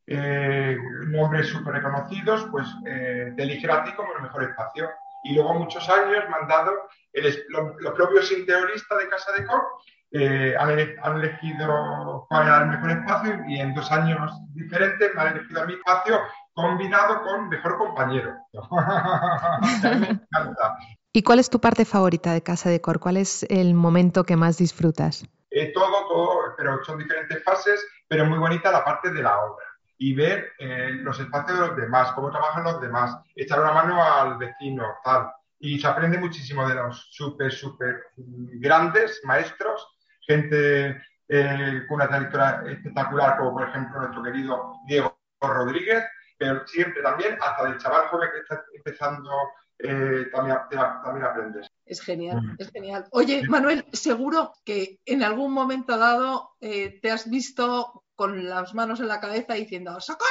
eh, 0.06 0.78
nombres 1.08 1.48
súper 1.48 1.74
reconocidos, 1.74 2.48
pues 2.52 2.68
eh, 2.86 3.34
te 3.36 3.72
a 3.72 3.84
ti 3.84 3.92
como 3.94 4.14
el 4.16 4.22
mejor 4.22 4.44
espacio. 4.44 4.90
Y 5.24 5.34
luego 5.34 5.56
muchos 5.56 5.88
años 5.90 6.24
me 6.30 6.36
han 6.36 6.48
dado, 6.48 6.72
los, 7.14 7.94
propios 7.96 8.32
interioristas 8.32 9.00
de 9.00 9.10
Casa 9.10 9.32
de 9.32 9.46
Cor 9.48 9.64
eh, 10.12 10.56
han, 10.60 11.18
elegido 11.18 12.28
cuál 12.30 12.48
era 12.48 12.62
el 12.62 12.70
mejor 12.70 12.92
espacio 12.92 13.40
y 13.48 13.60
en 13.60 13.74
dos 13.74 13.92
años 13.92 14.32
diferentes 14.54 15.16
me 15.16 15.22
han 15.22 15.38
elegido 15.38 15.62
a 15.62 15.66
mi 15.66 15.74
espacio 15.74 16.20
combinado 16.54 17.22
con 17.22 17.50
mejor 17.50 17.78
compañero. 17.78 18.36
me 20.00 20.08
encanta. 20.08 20.78
¿Y 21.14 21.24
cuál 21.24 21.40
es 21.40 21.50
tu 21.50 21.60
parte 21.60 21.86
favorita 21.86 22.34
de 22.34 22.42
Casa 22.42 22.70
de 22.70 22.80
Cor? 22.80 23.00
¿Cuál 23.00 23.18
es 23.18 23.44
el 23.50 23.74
momento 23.74 24.24
que 24.24 24.38
más 24.38 24.58
disfrutas? 24.58 25.26
Eh, 25.50 25.74
todo, 25.74 26.08
todo, 26.08 26.56
pero 26.58 26.84
son 26.86 26.98
diferentes 26.98 27.44
fases, 27.44 27.86
pero 28.08 28.26
muy 28.26 28.38
bonita 28.38 28.72
la 28.72 28.86
parte 28.86 29.12
de 29.12 29.22
la 29.22 29.38
obra 29.38 29.66
y 29.98 30.16
ver 30.16 30.54
eh, 30.58 30.90
los 30.94 31.20
espacios 31.20 31.60
de 31.60 31.68
los 31.68 31.78
demás, 31.78 32.12
cómo 32.14 32.32
trabajan 32.32 32.64
los 32.64 32.82
demás, 32.82 33.18
echar 33.36 33.60
una 33.60 33.72
mano 33.72 34.04
al 34.04 34.36
vecino, 34.38 34.84
tal. 35.04 35.32
Y 35.60 35.80
se 35.80 35.86
aprende 35.86 36.18
muchísimo 36.18 36.68
de 36.68 36.74
los 36.74 37.08
súper, 37.12 37.52
súper 37.52 38.06
grandes 38.16 39.22
maestros, 39.26 39.86
gente 40.22 41.00
eh, 41.28 41.84
con 41.88 41.96
una 41.98 42.08
trayectoria 42.08 42.64
espectacular, 42.66 43.38
como 43.38 43.54
por 43.54 43.70
ejemplo 43.70 44.00
nuestro 44.00 44.24
querido 44.24 44.74
Diego 44.88 45.20
Rodríguez, 45.40 46.04
pero 46.42 46.66
siempre 46.66 47.04
también 47.04 47.38
hasta 47.40 47.66
del 47.66 47.78
chaval 47.78 48.08
joven 48.08 48.30
que 48.34 48.40
está 48.40 48.66
empezando 48.74 49.30
eh, 49.78 50.26
también, 50.32 50.58
también, 50.70 51.26
aprendes. 51.26 51.68
Es 51.86 52.02
genial, 52.02 52.42
mm. 52.42 52.56
es 52.58 52.72
genial. 52.72 53.08
Oye, 53.12 53.44
Manuel, 53.48 53.86
seguro 53.94 54.54
que 54.66 55.00
en 55.06 55.22
algún 55.22 55.54
momento 55.54 55.98
dado 56.00 56.56
te 56.60 57.12
has 57.12 57.30
visto 57.30 58.04
con 58.16 58.48
las 58.48 58.74
manos 58.76 59.00
en 59.00 59.08
la 59.08 59.20
cabeza 59.20 59.54
diciendo 59.54 60.00
¡Socorro! 60.00 60.30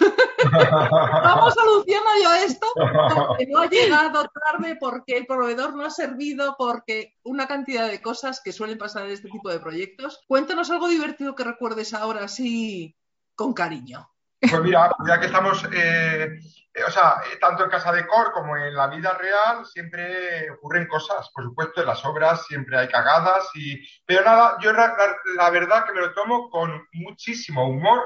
¿Cómo 0.42 1.50
soluciono 1.50 2.10
yo 2.22 2.32
esto? 2.34 2.66
Porque 2.74 3.46
no 3.46 3.60
ha 3.60 3.66
llegado 3.66 4.24
tarde, 4.28 4.76
porque 4.80 5.16
el 5.16 5.26
proveedor 5.26 5.74
no 5.74 5.84
ha 5.84 5.90
servido, 5.90 6.56
porque 6.56 7.16
una 7.24 7.46
cantidad 7.46 7.88
de 7.88 8.00
cosas 8.00 8.40
que 8.42 8.52
suelen 8.52 8.78
pasar 8.78 9.04
en 9.04 9.12
este 9.12 9.28
tipo 9.28 9.50
de 9.50 9.60
proyectos. 9.60 10.20
Cuéntanos 10.26 10.70
algo 10.70 10.88
divertido 10.88 11.34
que 11.34 11.44
recuerdes 11.44 11.94
ahora 11.94 12.24
así 12.24 12.96
con 13.34 13.52
cariño. 13.52 14.10
Pues 14.40 14.62
mira, 14.62 14.90
ya 15.06 15.18
que 15.18 15.26
estamos, 15.26 15.64
eh, 15.72 16.38
eh, 16.74 16.84
o 16.86 16.90
sea, 16.90 17.20
eh, 17.26 17.38
tanto 17.40 17.64
en 17.64 17.70
Casa 17.70 17.90
de 17.90 18.06
Cor 18.06 18.30
como 18.32 18.56
en 18.56 18.72
la 18.72 18.86
vida 18.86 19.12
real 19.14 19.66
siempre 19.66 20.48
ocurren 20.50 20.86
cosas. 20.86 21.28
Por 21.34 21.44
supuesto, 21.44 21.80
en 21.80 21.88
las 21.88 22.04
obras 22.04 22.46
siempre 22.46 22.78
hay 22.78 22.88
cagadas, 22.88 23.50
y, 23.54 23.82
pero 24.06 24.24
nada, 24.24 24.56
yo 24.60 24.72
la, 24.72 25.50
verdad 25.50 25.84
que 25.84 25.92
me 25.92 26.02
lo 26.02 26.14
tomo 26.14 26.50
con 26.50 26.86
muchísimo 26.92 27.68
humor 27.68 28.00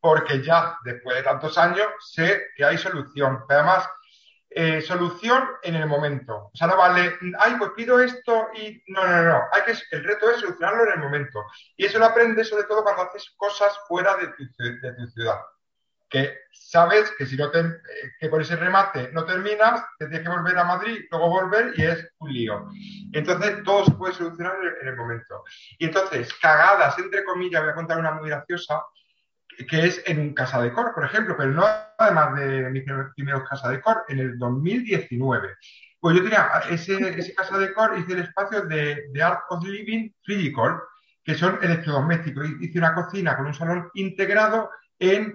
porque 0.00 0.42
ya 0.42 0.78
después 0.84 1.16
de 1.16 1.22
tantos 1.24 1.58
años 1.58 1.86
sé 2.12 2.50
que 2.56 2.64
hay 2.64 2.78
solución. 2.78 3.44
Además, 3.48 3.88
solución 4.86 5.48
en 5.62 5.76
el 5.76 5.86
momento. 5.86 6.50
O 6.52 6.56
sea, 6.56 6.66
no 6.66 6.76
vale, 6.76 7.16
ay, 7.38 7.54
pues 7.56 7.70
pido 7.74 7.98
esto 8.00 8.48
y 8.54 8.82
no, 8.88 9.04
no, 9.04 9.22
no. 9.22 9.42
Hay 9.52 9.62
que, 9.62 9.74
el 9.96 10.04
reto 10.04 10.30
es 10.30 10.40
solucionarlo 10.40 10.84
en 10.84 10.92
el 10.92 10.98
momento. 10.98 11.44
Y 11.76 11.86
eso 11.86 11.98
lo 11.98 12.06
aprendes 12.06 12.48
sobre 12.48 12.64
todo 12.64 12.82
cuando 12.82 13.02
haces 13.02 13.32
cosas 13.36 13.72
fuera 13.88 14.16
de 14.16 14.28
tu 14.28 14.44
ciudad 15.12 15.40
que 16.12 16.42
sabes 16.52 17.10
que 17.16 17.24
si 17.24 17.36
no 17.36 17.50
te, 17.50 17.64
que 18.20 18.28
por 18.28 18.42
ese 18.42 18.54
remate 18.56 19.10
no 19.12 19.24
terminas, 19.24 19.82
te 19.98 20.06
tienes 20.06 20.28
que 20.28 20.34
volver 20.34 20.56
a 20.58 20.64
Madrid, 20.64 21.00
luego 21.10 21.30
volver 21.30 21.72
y 21.76 21.82
es 21.82 22.06
un 22.18 22.32
lío. 22.32 22.68
Entonces 23.12 23.62
todo 23.64 23.86
se 23.86 23.92
puede 23.92 24.12
solucionar 24.14 24.54
en 24.82 24.88
el 24.88 24.96
momento. 24.96 25.42
Y 25.78 25.86
entonces, 25.86 26.32
cagadas, 26.34 26.98
entre 26.98 27.24
comillas, 27.24 27.62
voy 27.62 27.70
a 27.70 27.74
contar 27.74 27.98
una 27.98 28.12
muy 28.12 28.28
graciosa, 28.28 28.82
que 29.68 29.86
es 29.86 30.02
en 30.06 30.20
un 30.20 30.34
casa 30.34 30.62
de 30.62 30.72
cor, 30.72 30.92
por 30.94 31.04
ejemplo, 31.04 31.34
pero 31.36 31.50
no 31.50 31.64
además 31.98 32.38
de 32.38 32.70
mis 32.70 32.84
primeros 33.14 33.48
casa 33.48 33.70
de 33.70 33.80
cor, 33.80 34.04
en 34.08 34.18
el 34.18 34.38
2019. 34.38 35.48
Pues 35.98 36.16
yo 36.16 36.22
tenía 36.22 36.62
ese, 36.68 37.34
casa 37.34 37.58
de 37.58 37.72
cor, 37.72 37.98
hice 37.98 38.12
el 38.12 38.20
espacio 38.20 38.62
de, 38.62 39.04
de 39.12 39.22
Art 39.22 39.44
of 39.48 39.64
Living 39.64 40.10
Physical, 40.22 40.78
que 41.24 41.34
son 41.34 41.58
electrodomésticos. 41.62 42.46
Hice 42.60 42.78
una 42.78 42.94
cocina 42.94 43.36
con 43.36 43.46
un 43.46 43.54
salón 43.54 43.90
integrado 43.94 44.70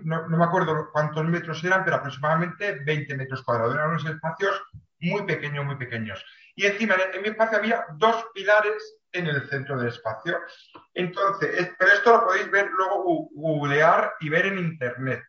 no, 0.03 0.27
me 0.27 0.43
acuerdo 0.43 0.89
cuántos 0.91 1.25
metros 1.25 1.63
eran, 1.63 1.83
pero 1.83 1.97
aproximadamente 1.97 2.79
20 2.86 3.15
metros 3.15 3.43
cuadrados. 3.43 3.75
Eran 3.75 3.89
unos 3.89 4.05
espacios 4.05 4.62
muy 5.00 5.24
pequeños, 5.24 5.65
muy 5.65 5.75
pequeños. 5.75 6.24
Y 6.55 6.65
encima 6.65 6.95
en, 7.13 7.21
mi 7.21 7.29
espacio 7.29 7.57
había 7.57 7.86
dos 7.95 8.25
pilares 8.33 8.97
en 9.12 9.27
el 9.27 9.47
centro 9.50 9.77
del 9.77 9.89
espacio. 9.89 10.39
Entonces, 10.93 11.71
pero 11.77 11.91
esto 11.91 12.12
lo 12.12 12.25
podéis 12.25 12.50
ver 12.50 12.69
luego, 12.71 13.29
googlear 13.33 14.13
y 14.21 14.29
ver 14.29 14.45
en 14.47 14.59
internet. 14.59 15.24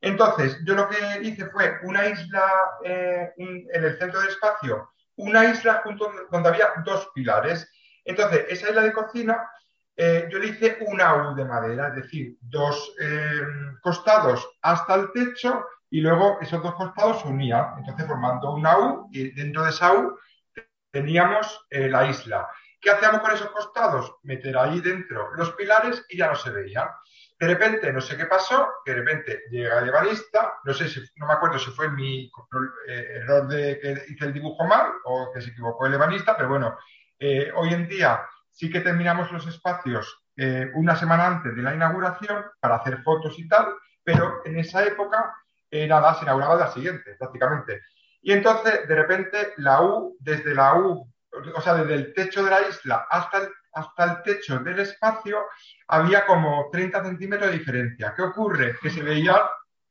Entonces, 0.00 0.58
yo 0.64 0.74
lo 0.74 0.88
que 0.88 1.22
hice 1.22 1.46
fue 1.46 1.78
una 1.82 2.06
isla 2.06 2.44
eh, 2.84 3.32
en 3.38 3.84
el 3.84 3.98
centro 3.98 4.20
del 4.20 4.30
espacio, 4.30 4.90
una 5.16 5.44
isla 5.46 5.80
junto 5.82 6.12
donde 6.30 6.48
había 6.48 6.74
dos 6.84 7.08
pilares. 7.14 7.70
Entonces, 8.04 8.44
esa 8.48 8.68
isla 8.68 8.82
de 8.82 8.92
cocina 8.92 9.48
eh, 9.96 10.28
yo 10.30 10.38
le 10.38 10.48
hice 10.48 10.78
una 10.86 11.30
U 11.30 11.34
de 11.36 11.44
madera, 11.44 11.88
es 11.88 11.94
decir, 11.96 12.36
dos 12.40 12.94
eh, 13.00 13.42
costados 13.80 14.48
hasta 14.62 14.94
el 14.96 15.12
techo 15.12 15.64
y 15.88 16.00
luego 16.00 16.38
esos 16.40 16.60
dos 16.62 16.74
costados 16.74 17.22
se 17.22 17.28
unían, 17.28 17.78
entonces 17.78 18.06
formando 18.06 18.52
una 18.54 18.76
U 18.78 19.08
y 19.12 19.30
dentro 19.30 19.62
de 19.62 19.70
esa 19.70 19.92
U 19.92 20.18
teníamos 20.90 21.64
eh, 21.70 21.88
la 21.88 22.06
isla. 22.08 22.48
¿Qué 22.80 22.90
hacíamos 22.90 23.20
con 23.20 23.32
esos 23.32 23.50
costados? 23.50 24.16
Meter 24.24 24.58
ahí 24.58 24.80
dentro 24.80 25.32
los 25.36 25.52
pilares 25.52 26.04
y 26.08 26.18
ya 26.18 26.28
no 26.28 26.34
se 26.34 26.50
veían. 26.50 26.88
De 27.38 27.46
repente, 27.46 27.92
no 27.92 28.00
sé 28.00 28.16
qué 28.16 28.26
pasó, 28.26 28.68
de 28.84 28.94
repente 28.94 29.42
llega 29.50 29.78
el 29.78 29.88
ebanista, 29.88 30.54
no 30.64 30.74
sé 30.74 30.88
si, 30.88 31.00
no 31.16 31.26
me 31.26 31.34
acuerdo 31.34 31.58
si 31.58 31.70
fue 31.70 31.88
mi 31.88 32.30
error 32.86 33.46
de 33.48 33.78
que 33.80 34.04
hice 34.08 34.24
el 34.24 34.32
dibujo 34.32 34.64
mal 34.66 34.92
o 35.04 35.30
que 35.32 35.40
se 35.40 35.50
equivocó 35.50 35.86
el 35.86 35.94
ebanista, 35.94 36.36
pero 36.36 36.48
bueno, 36.48 36.76
hoy 37.56 37.74
en 37.74 37.88
día 37.88 38.24
sí 38.54 38.70
que 38.70 38.80
terminamos 38.80 39.30
los 39.30 39.46
espacios 39.46 40.22
eh, 40.36 40.70
una 40.74 40.96
semana 40.96 41.26
antes 41.26 41.54
de 41.54 41.62
la 41.62 41.74
inauguración 41.74 42.44
para 42.58 42.76
hacer 42.76 43.02
fotos 43.02 43.38
y 43.38 43.46
tal, 43.46 43.66
pero 44.02 44.40
en 44.46 44.58
esa 44.58 44.84
época 44.84 45.34
nada, 45.88 46.14
se 46.14 46.24
inauguraba 46.24 46.56
la 46.56 46.72
siguiente, 46.72 47.16
prácticamente. 47.18 47.82
Y 48.22 48.32
entonces, 48.32 48.86
de 48.88 48.94
repente, 48.94 49.52
la 49.58 49.82
U, 49.82 50.16
desde 50.20 50.54
la 50.54 50.74
U, 50.76 51.12
o 51.54 51.60
sea, 51.60 51.74
desde 51.74 51.94
el 51.94 52.14
techo 52.14 52.44
de 52.44 52.50
la 52.50 52.60
isla 52.68 53.06
hasta 53.10 53.38
el, 53.38 53.48
hasta 53.72 54.04
el 54.04 54.22
techo 54.22 54.58
del 54.60 54.78
espacio, 54.78 55.38
había 55.88 56.24
como 56.24 56.68
30 56.70 57.02
centímetros 57.04 57.50
de 57.50 57.58
diferencia. 57.58 58.14
¿Qué 58.14 58.22
ocurre? 58.22 58.76
Que 58.80 58.90
se 58.90 59.02
veía, 59.02 59.42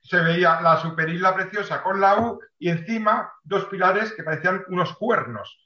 se 0.01 0.21
veía 0.21 0.61
la 0.61 0.77
superisla 0.77 1.35
preciosa 1.35 1.83
con 1.83 1.99
la 1.99 2.19
U 2.19 2.39
y 2.57 2.69
encima 2.69 3.31
dos 3.43 3.65
pilares 3.65 4.13
que 4.13 4.23
parecían 4.23 4.63
unos 4.69 4.95
cuernos. 4.97 5.59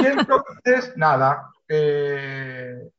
Y 0.00 0.06
entonces, 0.06 0.96
nada, 0.96 1.50
eh, 1.68 2.90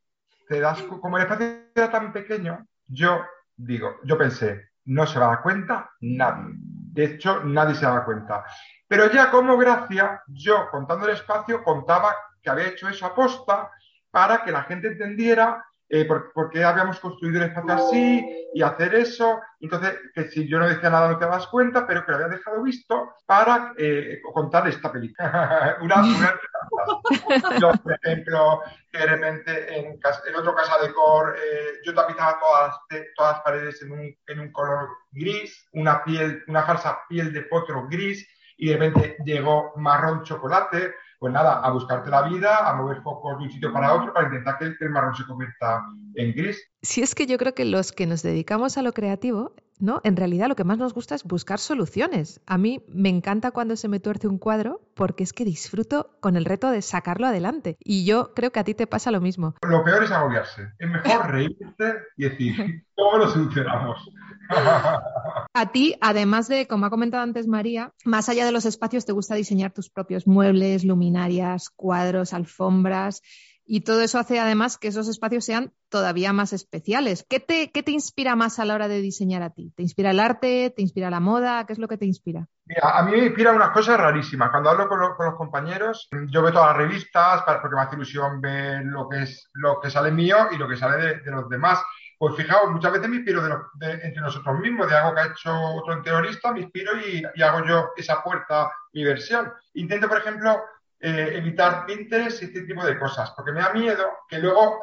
te 0.48 0.60
das, 0.60 0.82
como 0.84 1.18
el 1.18 1.24
espacio 1.24 1.64
era 1.76 1.92
tan 1.92 2.12
pequeño, 2.14 2.66
yo 2.88 3.26
digo, 3.56 3.98
yo 4.04 4.18
pensé, 4.18 4.70
no 4.86 5.06
se 5.06 5.20
va 5.20 5.26
a 5.26 5.30
dar 5.30 5.42
cuenta 5.42 5.92
nadie. 6.02 6.54
De 6.58 7.04
hecho, 7.06 7.44
nadie 7.44 7.76
se 7.76 7.86
da 7.86 8.06
cuenta. 8.06 8.46
Pero 8.88 9.12
ya 9.12 9.30
como 9.30 9.58
gracia, 9.58 10.24
yo 10.28 10.70
contando 10.72 11.08
el 11.08 11.14
espacio 11.14 11.64
contaba 11.64 12.16
que 12.42 12.50
había 12.50 12.68
hecho 12.68 12.88
eso 12.88 13.06
a 13.06 13.14
posta 13.14 13.70
para 14.10 14.44
que 14.44 14.52
la 14.52 14.64
gente 14.64 14.88
entendiera 14.88 15.64
eh, 15.90 16.06
por, 16.06 16.50
qué 16.50 16.66
habíamos 16.66 17.00
construido 17.00 17.38
el 17.38 17.50
espacio 17.50 17.74
así 17.74 18.50
y 18.54 18.62
hacer 18.62 18.94
eso. 18.96 19.40
Entonces, 19.62 19.96
que 20.14 20.26
si 20.26 20.48
yo 20.48 20.60
no 20.60 20.68
decía 20.68 20.90
nada 20.90 21.10
no 21.10 21.18
te 21.18 21.26
das 21.26 21.48
cuenta, 21.48 21.88
pero 21.88 22.06
que 22.06 22.12
lo 22.12 22.18
había 22.18 22.38
dejado 22.38 22.62
visto 22.62 23.14
para 23.26 23.74
eh, 23.78 24.20
contar 24.34 24.68
esta 24.68 24.92
película. 24.92 25.78
una, 25.82 26.04
una 26.04 26.40
por 27.84 27.94
ejemplo, 28.04 28.62
que 28.92 28.98
de 28.98 29.06
repente 29.06 29.80
en, 29.80 29.86
en 29.94 30.36
otro 30.36 30.56
casa 30.56 30.78
de 30.80 30.94
core 30.94 31.38
eh, 31.38 31.80
yo 31.86 31.94
tapizaba 31.94 32.38
todas, 32.40 32.76
todas 33.16 33.34
las 33.34 33.42
paredes 33.42 33.82
en 33.82 33.92
un, 33.92 34.18
en 34.28 34.40
un 34.40 34.52
color 34.52 34.90
gris, 35.12 35.68
una 35.72 36.04
piel, 36.04 36.44
una 36.48 36.64
falsa 36.64 37.00
piel 37.08 37.32
de 37.32 37.44
potro 37.44 37.88
gris, 37.88 38.28
y 38.58 38.70
de 38.70 38.78
repente 38.78 39.18
llegó 39.24 39.72
marrón 39.78 40.24
chocolate 40.24 40.96
pues 41.20 41.34
nada, 41.34 41.60
a 41.62 41.72
buscarte 41.72 42.10
la 42.10 42.24
vida, 42.24 42.70
a 42.70 42.76
mover 42.76 43.02
focos 43.02 43.38
de 43.38 43.46
un 43.46 43.52
sitio 43.52 43.74
para 43.74 43.94
otro 43.94 44.14
para 44.14 44.28
intentar 44.28 44.58
que 44.58 44.76
el 44.80 44.90
marrón 44.90 45.16
se 45.16 45.26
convierta 45.26 45.84
en 46.16 46.34
gris. 46.34 46.62
Si 46.82 47.02
es 47.02 47.16
que 47.16 47.26
yo 47.26 47.38
creo 47.38 47.54
que 47.54 47.66
los 47.66 47.92
que 47.92 48.06
nos 48.06 48.22
dedicamos 48.24 48.78
a 48.78 48.82
lo 48.82 48.94
creativo, 48.94 49.54
¿no? 49.80 50.02
En 50.04 50.16
realidad 50.16 50.48
lo 50.48 50.56
que 50.56 50.64
más 50.64 50.78
nos 50.78 50.94
gusta 50.94 51.16
es 51.16 51.24
buscar 51.24 51.60
soluciones. 51.60 52.42
A 52.46 52.58
mí 52.58 52.84
me 52.88 53.10
encanta 53.10 53.52
cuando 53.52 53.76
se 53.76 53.88
me 53.88 54.00
tuerce 54.00 54.28
un 54.28 54.38
cuadro 54.38 54.82
porque 54.96 55.24
es 55.24 55.34
que 55.34 55.46
disfruto 55.46 56.18
con 56.20 56.36
el 56.36 56.46
reto 56.46 56.70
de 56.70 56.82
sacarlo 56.82 57.28
adelante. 57.28 57.78
Y 57.80 58.06
yo 58.06 58.34
creo 58.34 58.52
que 58.52 58.60
a 58.60 58.64
ti 58.64 58.74
te 58.74 58.88
pasa 58.88 59.12
lo 59.12 59.22
mismo. 59.22 59.56
Lo 59.68 59.84
peor 59.84 60.04
es 60.04 60.12
agobiarse. 60.12 60.70
Es 60.80 60.90
mejor 60.90 61.32
reírte 61.32 61.94
y 62.18 62.24
decir, 62.24 62.86
¿cómo 62.96 63.18
lo 63.18 63.30
solucionamos? 63.30 64.10
A 65.54 65.72
ti, 65.72 65.96
además 66.02 66.48
de, 66.48 66.68
como 66.68 66.86
ha 66.86 66.90
comentado 66.90 67.24
antes 67.24 67.48
María, 67.48 67.92
más 68.06 68.30
allá 68.30 68.46
de 68.46 68.52
los 68.52 68.66
espacios, 68.66 69.06
te 69.06 69.12
gusta 69.12 69.36
diseñar 69.36 69.72
tus 69.72 69.90
propios 69.90 70.28
muebles, 70.28 70.84
luminarias, 70.84 71.70
cuadros, 71.70 72.34
alfombras. 72.34 73.22
Y 73.66 73.82
todo 73.82 74.02
eso 74.02 74.18
hace 74.18 74.40
además 74.40 74.78
que 74.78 74.88
esos 74.88 75.10
espacios 75.10 75.44
sean 75.44 75.74
todavía 75.90 76.32
más 76.32 76.54
especiales. 76.54 77.26
¿Qué 77.28 77.42
te, 77.42 77.72
qué 77.72 77.84
te 77.84 77.92
inspira 77.92 78.36
más 78.36 78.60
a 78.60 78.66
la 78.66 78.76
hora 78.76 78.88
de 78.88 79.02
diseñar 79.02 79.42
a 79.42 79.50
ti? 79.50 79.74
¿Te 79.76 79.84
inspira 79.84 80.12
el 80.12 80.22
arte? 80.22 80.72
¿Te 80.74 80.82
inspira 80.82 81.10
la 81.10 81.20
moda? 81.20 81.66
¿Qué 81.66 81.74
es 81.74 81.80
lo 81.80 81.90
que 81.90 81.98
te 81.98 82.06
inspira? 82.06 82.48
Mira, 82.66 82.98
a 82.98 83.04
mí 83.04 83.12
me 83.12 83.26
inspira 83.26 83.52
unas 83.52 83.72
cosas 83.72 84.00
rarísimas. 84.00 84.52
Cuando 84.52 84.70
hablo 84.70 84.88
con, 84.88 85.00
los 85.00 85.36
compañeros, 85.36 86.08
yo 86.30 86.42
veo 86.42 86.54
todas 86.54 86.68
las 86.68 86.78
revistas 86.78 87.44
porque 87.44 87.76
me 87.76 87.82
hace 87.82 87.96
ilusión 87.96 88.40
ver 88.40 88.86
lo 88.86 89.10
que, 89.10 89.24
es, 89.24 89.50
lo 89.54 89.82
que 89.82 89.90
sale 89.90 90.12
mío 90.12 90.38
y 90.52 90.58
lo 90.58 90.68
que 90.68 90.78
sale 90.78 91.20
de 91.20 91.32
los 91.32 91.50
demás. 91.50 91.82
Pues 92.18 92.36
fijaos, 92.36 92.72
muchas 92.72 92.94
veces 92.94 93.10
me 93.10 93.18
inspiro 93.18 93.44
de 93.76 93.92
entre 93.92 94.22
nosotros 94.22 94.60
mismos, 94.60 94.90
de 94.90 94.96
algo 94.96 95.14
que 95.14 95.22
ha 95.22 95.26
hecho 95.28 95.54
otro 95.54 95.94
interiorista, 95.94 96.52
me 96.52 96.62
inspiro 96.62 96.94
y, 97.00 97.24
hago 97.42 97.64
yo 97.64 97.92
esa 97.96 98.24
puerta, 98.24 98.72
mi 98.94 99.04
versión. 99.04 99.54
Intento, 99.76 100.08
por 100.08 100.18
ejemplo, 100.18 100.64
eh, 101.00 101.34
evitar 101.36 101.86
Pinterest 101.86 102.42
y 102.42 102.46
este 102.46 102.62
tipo 102.64 102.84
de 102.84 102.98
cosas, 102.98 103.32
porque 103.36 103.52
me 103.52 103.62
da 103.62 103.72
miedo 103.72 104.04
que 104.28 104.40
luego, 104.40 104.82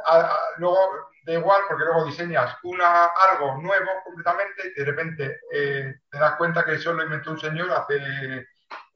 luego 0.58 0.78
da 1.26 1.32
igual, 1.32 1.62
porque 1.68 1.84
luego 1.84 2.04
diseñas 2.04 2.56
una, 2.62 3.06
algo 3.06 3.60
nuevo 3.60 3.90
completamente 4.04 4.72
y 4.76 4.78
de 4.78 4.84
repente 4.84 5.40
eh, 5.52 5.94
te 6.08 6.18
das 6.18 6.36
cuenta 6.36 6.64
que 6.64 6.74
eso 6.74 6.92
lo 6.92 7.02
inventó 7.02 7.32
un 7.32 7.40
señor 7.40 7.68
hace 7.72 8.46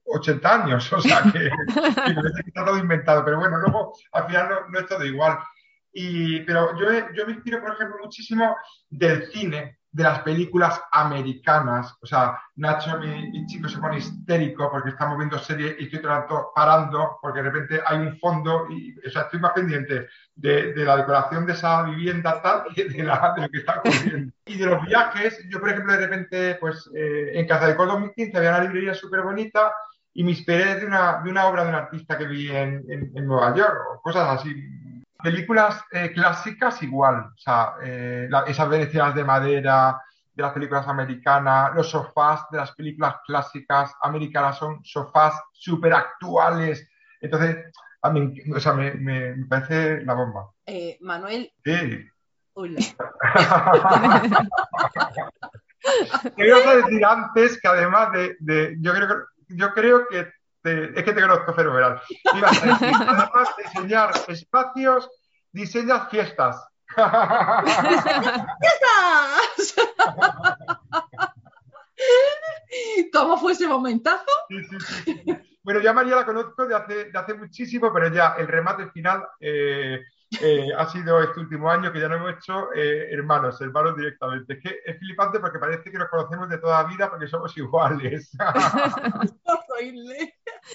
80 0.04 0.62
años, 0.62 0.92
o 0.92 1.00
sea 1.00 1.22
que, 1.24 1.50
que 1.74 2.46
está 2.46 2.64
todo 2.64 2.78
inventado, 2.78 3.24
pero 3.24 3.38
bueno, 3.40 3.58
luego 3.58 3.94
al 4.12 4.26
final 4.26 4.48
no, 4.48 4.68
no 4.68 4.78
es 4.78 4.86
todo 4.86 5.04
igual 5.04 5.38
pero 6.46 6.78
yo, 6.78 6.86
yo 7.14 7.26
me 7.26 7.32
inspiro, 7.32 7.60
por 7.60 7.72
ejemplo, 7.72 7.98
muchísimo 8.02 8.56
del 8.90 9.30
cine, 9.32 9.78
de 9.90 10.02
las 10.02 10.20
películas 10.20 10.80
americanas. 10.92 11.96
O 12.00 12.06
sea, 12.06 12.38
Nacho, 12.56 12.98
mi, 12.98 13.46
chico, 13.46 13.68
se 13.68 13.78
pone 13.78 13.98
histérico 13.98 14.70
porque 14.70 14.90
estamos 14.90 15.16
viendo 15.16 15.38
series 15.38 15.76
y 15.78 15.84
estoy 15.84 16.00
parando 16.54 17.18
porque 17.22 17.42
de 17.42 17.50
repente 17.50 17.80
hay 17.84 17.98
un 17.98 18.18
fondo 18.18 18.66
y 18.70 18.94
o 19.06 19.10
sea, 19.10 19.22
estoy 19.22 19.40
más 19.40 19.52
pendiente 19.52 20.08
de, 20.34 20.72
la 20.76 20.96
decoración 20.98 21.46
de 21.46 21.54
esa 21.54 21.82
vivienda 21.82 22.40
tal 22.42 22.64
y 22.74 22.82
de, 22.82 23.02
la, 23.02 23.32
de, 23.34 23.42
lo 23.42 23.48
que 23.48 23.58
está 23.58 23.78
ocurriendo. 23.78 24.32
Y 24.46 24.58
de 24.58 24.66
los 24.66 24.84
viajes, 24.86 25.44
yo, 25.48 25.60
por 25.60 25.70
ejemplo, 25.70 25.92
de 25.92 26.06
repente, 26.06 26.54
pues 26.60 26.88
eh, 26.94 27.32
en 27.34 27.46
Casa 27.46 27.66
de 27.66 27.76
Cor 27.76 27.88
2015 27.88 28.36
había 28.36 28.50
una 28.50 28.62
librería 28.62 28.94
súper 28.94 29.22
bonita 29.22 29.72
y 30.12 30.22
me 30.22 30.30
inspiré 30.30 30.76
de 30.76 30.86
una, 30.86 31.22
de 31.22 31.30
una 31.30 31.46
obra 31.46 31.64
de 31.64 31.70
un 31.70 31.74
artista 31.74 32.18
que 32.18 32.26
vi 32.26 32.50
en, 32.50 32.84
en 32.88 33.26
Nueva 33.26 33.54
York 33.54 34.00
cosas 34.02 34.40
así 34.40 34.54
Películas 35.22 35.82
eh, 35.90 36.12
clásicas 36.12 36.82
igual, 36.82 37.32
o 37.34 37.38
sea, 37.38 37.74
eh, 37.82 38.28
esas 38.46 38.68
venecianas 38.68 39.14
de 39.14 39.24
madera 39.24 40.00
de 40.32 40.42
las 40.42 40.52
películas 40.52 40.86
americanas, 40.86 41.74
los 41.74 41.90
sofás 41.90 42.42
de 42.50 42.58
las 42.58 42.70
películas 42.72 43.16
clásicas 43.26 43.92
americanas 44.02 44.56
son 44.56 44.84
sofás 44.84 45.34
súper 45.52 45.92
actuales. 45.92 46.88
Entonces, 47.20 47.72
a 48.02 48.10
mí, 48.10 48.32
o 48.54 48.60
sea, 48.60 48.74
me, 48.74 48.94
me, 48.94 49.44
parece 49.46 50.04
la 50.04 50.14
bomba. 50.14 50.50
Eh, 50.66 50.96
Manuel. 51.00 51.52
Sí. 51.64 52.06
Hola. 52.52 52.78
Quería 56.36 56.76
decir 56.76 57.04
antes 57.04 57.60
que 57.60 57.68
además 57.68 58.12
de, 58.12 58.36
de 58.40 58.76
yo 58.80 58.92
creo 58.92 59.08
que 59.08 59.14
yo 59.48 59.72
creo 59.72 60.06
que 60.08 60.30
es 60.64 61.04
que 61.04 61.12
te 61.12 61.20
conozco 61.20 61.52
fenomenal. 61.54 62.00
Iba 62.34 62.48
a 62.48 62.52
decir, 62.52 62.92
además 62.94 63.48
de 63.56 63.62
diseñar 63.64 64.12
espacios, 64.28 65.10
diseñas 65.52 66.08
fiestas. 66.10 66.64
¡Fiestas! 68.60 69.74
¿Cómo 73.12 73.36
fue 73.38 73.52
ese 73.52 73.66
momentazo? 73.66 74.24
bueno, 75.62 75.80
ya 75.80 75.92
María 75.92 76.16
la 76.16 76.26
conozco 76.26 76.66
de 76.66 76.74
hace, 76.74 77.10
de 77.10 77.18
hace 77.18 77.34
muchísimo, 77.34 77.92
pero 77.92 78.08
ya 78.08 78.34
el 78.38 78.48
remate 78.48 78.90
final 78.90 79.26
eh, 79.40 80.02
eh, 80.40 80.68
ha 80.76 80.86
sido 80.90 81.22
este 81.22 81.40
último 81.40 81.70
año 81.70 81.90
que 81.92 82.00
ya 82.00 82.08
no 82.08 82.16
hemos 82.16 82.34
hecho 82.34 82.72
eh, 82.74 83.08
hermanos, 83.12 83.60
hermanos 83.60 83.96
directamente. 83.96 84.54
Es 84.54 84.60
que 84.60 84.80
es 84.84 84.98
flipante 84.98 85.40
porque 85.40 85.58
parece 85.58 85.90
que 85.90 85.98
nos 85.98 86.08
conocemos 86.08 86.48
de 86.48 86.58
toda 86.58 86.82
la 86.82 86.88
vida 86.88 87.10
porque 87.10 87.28
somos 87.28 87.56
iguales. 87.56 88.30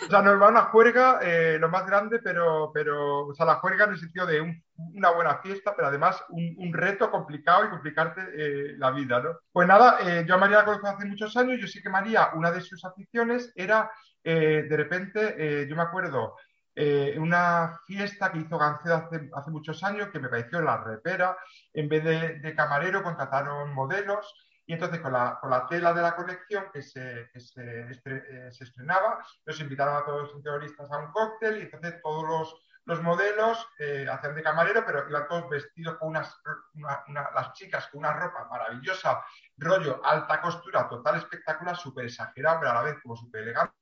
o 0.02 0.10
sea, 0.10 0.22
nos 0.22 0.42
va 0.42 0.50
una 0.50 0.64
juerga, 0.64 1.20
eh, 1.22 1.58
lo 1.60 1.70
más 1.70 1.86
grande, 1.86 2.20
pero, 2.20 2.72
pero, 2.74 3.28
o 3.28 3.34
sea, 3.34 3.46
la 3.46 3.56
juerga 3.56 3.86
en 3.86 3.92
el 3.92 4.00
sentido 4.00 4.26
de 4.26 4.42
una 4.76 5.12
buena 5.12 5.38
fiesta, 5.38 5.74
pero 5.76 5.88
además 5.88 6.24
un, 6.30 6.74
reto 6.74 7.12
complicado 7.12 7.66
y 7.66 7.70
complicarte 7.70 8.76
la 8.78 8.92
vida, 8.92 9.22
¿no? 9.22 9.38
Pues 9.52 9.68
nada, 9.68 10.24
yo 10.24 10.36
a 10.36 10.38
María 10.38 10.58
la 10.58 10.66
conozco 10.66 10.88
hace 10.88 11.06
muchos 11.06 11.38
años, 11.38 11.60
yo 11.62 11.68
sí 11.68 11.82
que 11.82 11.90
María, 11.90 12.30
una 12.34 12.52
de 12.52 12.62
sus 12.62 12.84
aficiones 12.84 13.52
era, 13.56 13.92
de 14.24 14.76
repente, 14.76 15.68
yo 15.70 15.76
me 15.76 15.84
acuerdo, 15.84 16.36
eh, 16.76 17.16
una 17.20 17.80
fiesta 17.86 18.32
que 18.32 18.40
hizo 18.40 18.58
Gancedo 18.58 18.96
hace, 18.96 19.30
hace, 19.34 19.52
muchos 19.52 19.84
años 19.84 20.10
que 20.10 20.20
me 20.20 20.30
pareció 20.30 20.62
la 20.62 20.78
repera. 20.78 21.38
En 21.72 21.88
vez 21.88 22.04
de, 22.04 22.56
camarero 22.56 23.04
contrataron 23.04 23.74
modelos 23.74 24.34
entonces 24.74 25.00
con 25.00 25.14
la, 25.14 25.38
con 25.40 25.50
la, 25.50 25.66
tela 25.68 25.94
de 25.94 26.02
la 26.02 26.16
colección 26.16 26.66
que, 26.72 26.82
se, 26.82 27.30
eh, 27.34 28.50
estrenaba, 28.60 29.26
nos 29.46 29.60
invitaron 29.60 29.98
a 29.98 30.06
todos 30.06 30.24
los 30.24 30.36
interioristas 30.36 30.92
a 30.92 30.98
un 30.98 31.12
cóctel 31.12 31.58
y 31.58 31.62
entonces 31.62 32.02
todos 32.02 32.24
los, 32.24 32.56
los 32.86 33.02
modelos 33.02 33.68
eh, 33.80 34.06
hacían 34.10 34.36
de 34.36 34.44
camarero, 34.44 34.86
pero 34.86 35.08
iban 35.10 35.28
todos 35.28 35.50
vestidos 35.50 35.98
con 35.98 36.10
unas, 36.10 36.36
las 36.76 37.54
chicas 37.54 37.88
con 37.88 38.00
una 38.00 38.14
ropa 38.14 38.48
maravillosa, 38.50 39.24
rollo 39.58 40.02
alta 40.04 40.42
costura, 40.42 40.88
total 40.88 41.18
espectacular, 41.18 41.76
súper 41.76 42.06
exagerado, 42.06 42.60
pero 42.60 42.72
a 42.72 42.76
la 42.76 42.82
vez 42.84 42.96
como 43.02 43.16
súper 43.16 43.44
elegante 43.44 43.74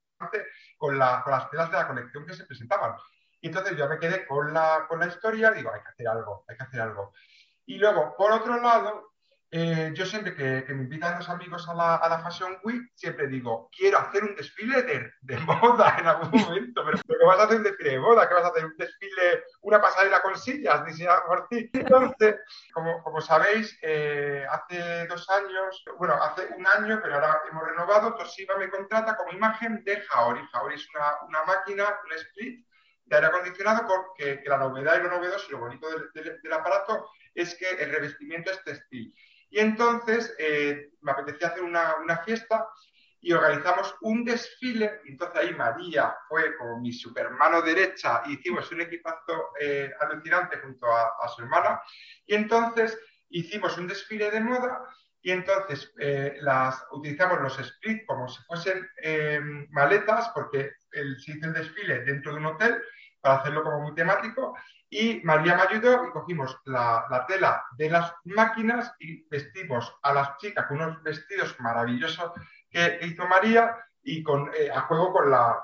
con, 0.77 0.97
las 0.97 1.49
telas 1.49 1.71
de 1.71 1.77
la 1.77 1.88
colección 1.88 2.25
que 2.25 2.34
se 2.34 2.45
presentaban. 2.45 2.95
Y 3.39 3.47
entonces 3.47 3.75
yo 3.75 3.89
me 3.89 3.97
quedé 3.97 4.27
con 4.27 4.54
la 4.54 5.08
historia, 5.08 5.51
digo, 5.51 5.71
hay 5.73 5.82
que 5.82 5.89
hacer 5.89 6.08
algo, 6.08 6.45
hay 6.47 6.56
que 6.56 6.63
hacer 6.63 6.82
algo. 6.82 7.12
Y 7.65 7.77
luego, 7.77 8.15
por 8.15 8.32
otro 8.32 8.60
lado, 8.60 9.11
eh, 9.53 9.91
yo 9.93 10.05
siempre 10.05 10.33
que, 10.33 10.73
me 10.73 10.83
invitan 10.83 11.17
los 11.17 11.27
amigos 11.27 11.67
a 11.67 11.73
la, 11.73 11.95
a 11.97 12.07
la, 12.07 12.19
Fashion 12.19 12.57
Week, 12.63 12.89
siempre 12.95 13.27
digo, 13.27 13.69
quiero 13.77 13.97
hacer 13.97 14.23
un 14.23 14.33
desfile 14.33 14.81
de, 14.83 15.11
de 15.19 15.37
moda 15.39 15.97
en 15.99 16.07
algún 16.07 16.31
momento, 16.41 16.85
pero, 16.85 16.97
¿qué 17.05 17.25
vas 17.25 17.37
a 17.37 17.43
hacer 17.43 17.57
un 17.57 17.63
desfile 17.63 17.89
de 17.91 17.99
moda? 17.99 18.29
¿Qué 18.29 18.33
vas 18.33 18.45
a 18.45 18.47
hacer? 18.47 18.65
¿Un 18.65 18.77
desfile, 18.77 19.43
una 19.59 19.81
pasarela 19.81 20.21
con 20.21 20.37
sillas 20.37 20.85
diseñada 20.85 21.25
por 21.25 21.49
ti? 21.49 21.69
Entonces, 21.73 22.37
como, 22.73 23.03
como 23.03 23.19
sabéis, 23.19 23.77
eh, 23.81 24.45
hace 24.49 25.05
dos 25.07 25.29
años, 25.29 25.83
bueno, 25.97 26.13
hace 26.13 26.47
un 26.55 26.65
año, 26.65 27.01
pero 27.03 27.15
ahora 27.15 27.41
hemos 27.51 27.67
renovado, 27.67 28.15
Toshiba 28.15 28.57
me 28.57 28.69
contrata 28.69 29.17
como 29.17 29.33
imagen 29.33 29.83
de 29.83 29.99
Jaori. 29.99 30.47
Jaori 30.49 30.75
es 30.75 30.87
una, 30.95 31.23
una 31.27 31.43
máquina, 31.43 31.99
un 32.05 32.13
split 32.13 32.65
de 33.03 33.15
aire 33.17 33.27
acondicionado, 33.27 33.85
porque 33.85 34.41
que 34.41 34.49
la 34.49 34.59
novedad 34.59 34.97
y 34.97 35.03
lo 35.03 35.09
novedoso 35.09 35.45
y 35.49 35.51
lo 35.51 35.59
bonito 35.59 35.89
del, 36.13 36.39
del 36.41 36.53
aparato 36.53 37.09
es 37.35 37.53
que 37.55 37.69
el 37.69 37.91
revestimiento 37.91 38.49
es 38.49 38.63
textil. 38.63 39.13
Y 39.51 39.59
entonces 39.59 40.33
eh, 40.39 40.93
me 41.01 41.11
apetecía 41.11 41.49
hacer 41.49 41.61
una, 41.61 42.17
fiesta 42.25 42.67
y 43.19 43.33
organizamos 43.33 43.93
un 44.01 44.23
desfile. 44.23 45.01
Entonces 45.05 45.37
ahí 45.37 45.53
María 45.53 46.15
fue 46.29 46.57
como 46.57 46.79
mi 46.79 46.93
supermano 46.93 47.61
derecha 47.61 48.23
y 48.25 48.33
hicimos 48.33 48.71
un 48.71 48.81
equipazo 48.81 49.51
eh, 49.59 49.91
alucinante 49.99 50.57
junto 50.57 50.87
a, 50.87 51.27
su 51.27 51.41
hermana. 51.41 51.81
Y 52.25 52.33
entonces 52.33 52.97
hicimos 53.29 53.77
un 53.77 53.87
desfile 53.87 54.31
de 54.31 54.39
moda 54.39 54.83
y 55.21 55.31
entonces 55.31 55.93
eh, 55.99 56.37
las, 56.39 56.83
utilizamos 56.91 57.41
los 57.41 57.59
split 57.59 58.05
como 58.05 58.29
si 58.29 58.41
fuesen 58.43 58.89
maletas 59.69 60.31
porque 60.33 60.71
se 60.89 61.31
hizo 61.33 61.47
el 61.47 61.53
desfile 61.53 62.05
dentro 62.05 62.31
de 62.31 62.39
un 62.39 62.45
hotel 62.45 62.81
para 63.19 63.35
hacerlo 63.35 63.63
como 63.63 63.81
muy 63.81 63.95
temático. 63.95 64.55
Y 64.93 65.21
María 65.23 65.56
me 65.56 65.62
ayudó 65.62 66.06
y 66.06 66.12
cogimos 66.12 66.60
la, 66.65 67.25
tela 67.25 67.65
de 67.77 67.89
las 67.89 68.13
máquinas 68.25 68.93
y 68.99 69.25
vestimos 69.30 69.95
a 70.04 70.13
las 70.13 70.36
chicas 70.36 70.65
con 70.65 70.82
unos 70.82 71.01
vestidos 71.01 71.58
maravillosos 71.62 72.34
que 72.69 72.99
hizo 73.04 73.25
María 73.25 73.73
y 74.04 74.19
eh, 74.19 74.69
a 74.69 74.82
juego 74.82 75.13
con 75.13 75.32
la, 75.32 75.63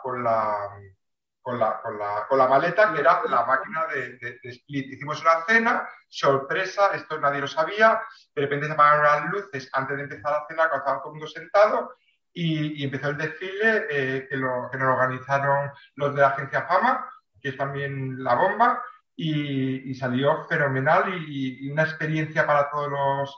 maleta 2.47 2.93
que 2.93 3.01
era 3.01 3.21
la 3.29 3.45
máquina 3.45 3.85
de, 3.87 4.39
split. 4.43 4.93
Hicimos 4.93 5.19
una 5.19 5.43
cena, 5.45 5.89
sorpresa, 6.07 6.91
esto 6.93 7.19
nadie 7.19 7.41
lo 7.41 7.47
sabía, 7.47 8.01
de 8.33 8.43
repente 8.43 8.67
se 8.67 8.71
apagaron 8.71 9.03
las 9.03 9.25
luces 9.29 9.69
antes 9.73 9.97
de 9.97 10.03
empezar 10.03 10.31
la 10.31 10.45
cena, 10.47 10.69
cuando 10.69 10.85
estaba 10.85 11.03
todo 11.03 11.15
el 11.15 11.27
sentado, 11.27 11.95
y, 12.31 12.81
empezó 12.81 13.09
el 13.09 13.17
desfile 13.17 13.87
eh, 13.89 14.27
que 14.29 14.37
nos 14.37 14.71
organizaron 14.73 15.69
los 15.95 16.15
de 16.15 16.21
la 16.21 16.29
agencia 16.29 16.61
Fama, 16.61 17.09
que 17.41 17.49
es 17.49 17.57
también 17.57 18.23
la 18.23 18.35
bomba, 18.35 18.81
y, 19.19 19.95
salió 19.95 20.45
fenomenal 20.47 21.11
y, 21.27 21.69
una 21.71 21.83
experiencia 21.83 22.45
para 22.45 22.69
todos 22.69 22.89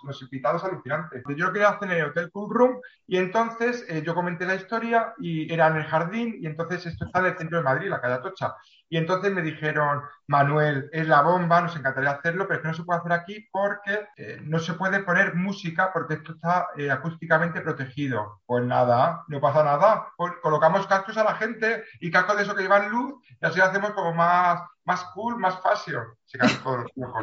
los, 0.03 0.21
invitados 0.21 0.63
alucinante. 0.63 1.23
Yo 1.35 1.45
lo 1.45 1.53
quería 1.53 1.69
hacer 1.69 1.89
en 1.91 1.97
el 1.97 2.05
Hotel 2.07 2.29
Cool 2.31 2.53
Room 2.53 2.81
y 3.07 3.17
entonces 3.17 3.85
eh, 3.87 4.03
yo 4.05 4.13
comenté 4.13 4.45
la 4.45 4.55
historia 4.55 5.13
y 5.19 5.51
era 5.51 5.67
en 5.67 5.77
el 5.77 5.85
jardín 5.85 6.35
y 6.41 6.47
entonces 6.47 6.85
esto 6.85 7.05
está 7.05 7.19
en 7.19 7.27
el 7.27 7.37
centro 7.37 7.59
de 7.59 7.63
Madrid, 7.63 7.89
la 7.89 8.01
calle 8.01 8.15
Atocha. 8.15 8.55
Y 8.91 8.97
entonces 8.97 9.31
me 9.31 9.43
dijeron, 9.43 10.01
Manuel, 10.27 10.89
es 10.91 11.07
la 11.07 11.21
bomba, 11.21 11.61
nos 11.61 11.75
encantaría 11.75 12.09
hacerlo, 12.09 12.47
pero 12.47 12.55
es 12.55 12.61
que 12.63 12.67
no 12.69 12.73
se 12.73 12.83
puede 12.83 12.99
hacer 12.99 13.11
aquí 13.13 13.47
porque 13.51 14.07
eh, 14.17 14.39
no 14.43 14.57
se 14.59 14.73
puede 14.73 15.03
poner 15.03 15.35
música 15.35 15.91
porque 15.93 16.15
esto 16.15 16.33
está 16.33 16.69
eh, 16.75 16.89
acústicamente 16.89 17.61
protegido. 17.61 18.41
Pues 18.45 18.65
nada, 18.65 19.23
no 19.27 19.39
pasa 19.39 19.63
nada. 19.63 20.07
Pues 20.17 20.33
colocamos 20.41 20.87
cascos 20.87 21.17
a 21.17 21.23
la 21.23 21.35
gente 21.35 21.83
y 21.99 22.09
cascos 22.09 22.37
de 22.37 22.43
eso 22.43 22.55
que 22.55 22.63
llevan 22.63 22.89
luz 22.89 23.13
y 23.39 23.45
así 23.45 23.61
hacemos 23.61 23.91
como 23.91 24.13
más, 24.13 24.59
más 24.89 25.03
cool, 25.13 25.37
más 25.37 25.61
fácil. 25.61 25.95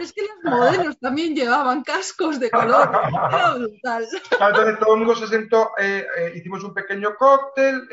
es 0.00 0.12
que 0.12 0.22
los 0.22 0.52
modelos 0.54 0.98
también 1.00 1.34
llevaban 1.34 1.82
cascos 1.82 2.38
de 2.38 2.48
color. 2.50 2.90
Entonces 3.82 4.78
todo 4.78 4.94
el 4.94 4.98
mundo 5.00 5.16
se 5.16 5.26
sentó, 5.26 5.72
eh, 5.78 6.32
hicimos 6.36 6.62
un 6.62 6.72
pequeño 6.72 7.16
cóctel, 7.16 7.88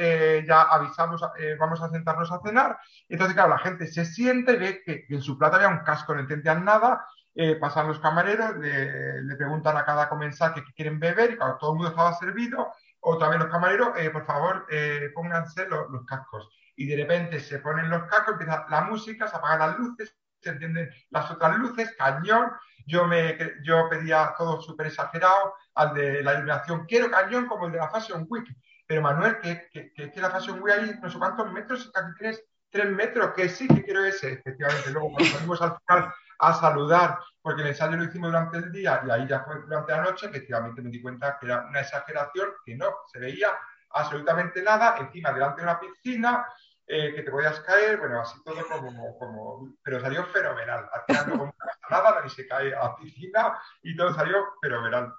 ya 0.47 0.61
avisamos, 0.61 1.21
vamos 1.59 1.81
a 1.81 1.89
sentarnos 1.89 2.31
a 2.31 2.39
cenar. 2.45 2.77
Entonces, 3.09 3.33
claro, 3.33 3.49
la 3.49 3.59
gente 3.59 3.87
se 3.87 4.05
siente 4.05 4.57
ve 4.57 4.83
que, 4.85 5.05
en 5.09 5.21
su 5.21 5.37
plato 5.37 5.55
había 5.55 5.69
un 5.69 5.83
casco, 5.83 6.13
no 6.13 6.21
entendían 6.21 6.63
nada, 6.63 7.05
eh, 7.35 7.55
pasan 7.55 7.87
los 7.87 7.99
camareros, 7.99 8.57
le, 8.57 9.35
preguntan 9.35 9.75
a 9.75 9.85
cada 9.85 10.07
comensal 10.07 10.53
qué 10.53 10.61
quieren 10.75 10.99
beber 10.99 11.31
y 11.31 11.37
cuando 11.37 11.57
todo 11.57 11.71
el 11.71 11.77
mundo 11.77 11.89
estaba 11.89 12.13
servido, 12.13 12.73
o 12.99 13.17
también 13.17 13.41
los 13.41 13.51
camareros, 13.51 13.89
eh, 13.97 14.11
por 14.11 14.25
favor, 14.25 14.67
eh, 14.69 15.09
pónganse 15.15 15.67
los, 15.67 16.05
cascos. 16.05 16.49
Y 16.75 16.87
de 16.87 16.97
repente 16.97 17.39
se 17.39 17.59
ponen 17.59 17.89
los 17.89 18.03
cascos, 18.03 18.33
empieza 18.33 18.65
la 18.69 18.81
música, 18.81 19.27
se 19.27 19.35
apagan 19.35 19.59
las 19.59 19.79
luces, 19.79 20.15
se 20.41 20.49
encienden 20.49 20.89
las 21.09 21.31
otras 21.31 21.57
luces, 21.57 21.93
cañón. 21.97 22.51
Yo, 22.85 23.07
me, 23.07 23.37
yo 23.63 23.87
pedía 23.89 24.33
todo 24.37 24.61
súper 24.61 24.87
exagerado 24.87 25.53
al 25.75 25.93
de 25.93 26.23
la 26.23 26.33
iluminación, 26.33 26.85
quiero 26.85 27.09
cañón 27.09 27.47
como 27.47 27.67
el 27.67 27.71
de 27.71 27.77
la 27.77 27.89
Fashion 27.89 28.25
Week. 28.29 28.47
Pero 28.85 29.01
Manuel, 29.01 29.39
que, 29.39 29.69
que, 29.71 30.11
que, 30.11 30.21
la 30.21 30.29
Fashion 30.29 30.61
Week 30.61 30.75
hay 30.75 30.99
no 31.01 31.09
sé 31.09 31.17
cuántos 31.17 31.51
metros, 31.51 31.89
casi 31.93 32.13
tres 32.19 32.43
tres 32.73 32.89
metros, 32.89 33.33
que 33.35 33.47
sí, 33.47 33.67
que 33.67 33.83
quiero 33.83 34.03
ese, 34.03 34.33
efectivamente. 34.33 34.89
Luego 34.89 35.11
cuando 35.11 35.31
salimos 35.31 35.61
al 35.61 35.77
final 35.77 36.11
a 36.39 36.53
saludar, 36.55 37.19
porque 37.41 37.61
el 37.61 37.67
ensayo 37.67 37.95
lo 37.95 38.03
hicimos 38.03 38.31
durante 38.31 38.57
el 38.57 38.71
día 38.71 39.01
y 39.05 39.11
ahí 39.11 39.27
ya 39.27 39.43
fue 39.43 39.61
durante 39.61 39.91
la 39.91 40.01
noche, 40.01 40.25
efectivamente 40.25 40.81
me 40.81 40.89
di 40.89 40.99
cuenta 40.99 41.37
que 41.39 41.45
era 41.45 41.67
una 41.67 41.81
exageración, 41.81 42.49
que 42.65 42.75
no 42.75 42.87
se 43.11 43.19
veía 43.19 43.49
absolutamente 43.91 44.63
nada, 44.63 44.97
encima 44.97 45.31
delante 45.31 45.61
de 45.61 45.67
una 45.67 45.79
piscina, 45.79 46.47
eh, 46.87 47.13
que 47.15 47.23
te 47.23 47.31
podías 47.31 47.59
caer, 47.61 47.97
bueno, 47.99 48.21
así 48.21 48.37
todo 48.43 48.55
como, 48.67 49.17
como 49.17 49.73
pero 49.83 50.01
salió 50.01 50.25
fenomenal. 50.25 50.89
Al 50.91 51.01
final 51.05 51.37
no 51.37 51.53
pasa 51.57 51.79
nada, 51.89 52.15
nadie 52.15 52.29
se 52.29 52.47
cae 52.47 52.73
a 52.75 52.83
la 52.83 52.95
piscina 52.95 53.57
y 53.81 53.95
todo 53.95 54.13
salió 54.13 54.37
fenomenal. 54.61 55.13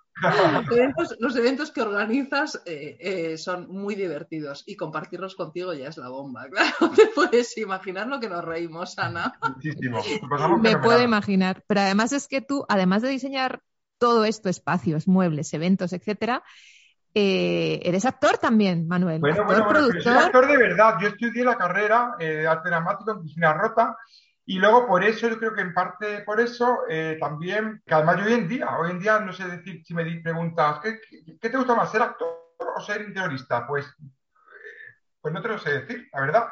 Los 1.19 1.37
eventos, 1.37 1.73
que 1.73 1.83
organizas 1.83 2.63
eh, 2.67 2.97
eh, 3.01 3.39
son 3.39 3.69
muy 3.69 3.95
divertidos 3.95 4.63
y 4.67 4.77
compartirlos 4.77 5.35
contigo 5.35 5.75
ya 5.75 5.89
es 5.89 5.97
la 5.97 6.09
bomba. 6.09 6.47
Claro, 6.51 6.95
te 6.95 7.07
puedes 7.09 7.57
imaginar 7.59 8.07
lo 8.07 8.21
que 8.21 8.29
nos 8.29 8.45
reímos, 8.45 8.99
Ana. 8.99 9.39
Muchísimo. 9.43 10.03
Me 10.61 10.79
puedo 10.79 11.03
imaginar. 11.03 11.65
Pero 11.67 11.81
además 11.81 12.13
es 12.13 12.29
que 12.29 12.41
tú, 12.41 12.65
además 12.69 13.03
de 13.03 13.09
diseñar 13.09 13.61
todo 13.99 14.25
esto, 14.25 14.49
espacios, 14.49 15.09
muebles, 15.09 15.53
eventos, 15.55 15.93
etcétera, 15.93 16.45
eh, 17.15 17.81
eres 17.85 18.05
actor 18.05 18.39
también, 18.39 18.89
Manuel. 18.89 19.21
Bueno, 19.21 19.45
bueno, 19.45 19.65
bueno 19.65 19.89
soy 20.01 20.13
actor 20.13 20.49
de 20.49 20.57
verdad. 20.57 20.97
Yo 21.01 21.09
estudié 21.09 21.45
la 21.45 21.57
carrera 21.57 22.17
de 22.19 22.47
arte 22.47 22.69
dramático 22.69 23.13
en 23.13 23.21
Cristina 23.21 23.55
Rota 23.55 23.97
y 24.47 24.59
luego 24.59 24.87
por 24.87 25.03
eso, 25.03 25.29
yo 25.29 25.39
creo 25.39 25.55
que 25.55 25.63
en 25.63 25.73
parte 25.73 26.21
por 26.21 26.41
eso, 26.41 26.81
eh, 26.89 27.17
también, 27.19 27.83
que 27.87 27.95
además 27.95 28.19
yo 28.19 28.27
hoy 28.27 28.35
en 28.35 28.49
día, 28.49 28.79
hoy 28.79 28.91
en 28.91 28.99
día 28.99 29.19
no 29.21 29.33
sé 29.33 29.47
decir, 29.47 29.83
si 29.85 29.95
me 29.95 30.05
preguntas, 30.21 30.81
¿qué, 30.83 31.01
qué 31.41 31.49
te 31.49 31.57
gusta 31.57 31.75
más, 31.75 31.91
ser 31.91 32.03
actor 32.03 32.29
o 32.77 32.81
ser 32.81 33.01
interiorista? 33.03 33.67
Pues, 33.67 33.87
eh, 33.87 34.95
pues 35.21 35.33
no 35.33 35.41
te 35.41 35.49
lo 35.49 35.59
sé 35.59 35.81
decir, 35.81 36.09
la 36.13 36.21
verdad. 36.21 36.49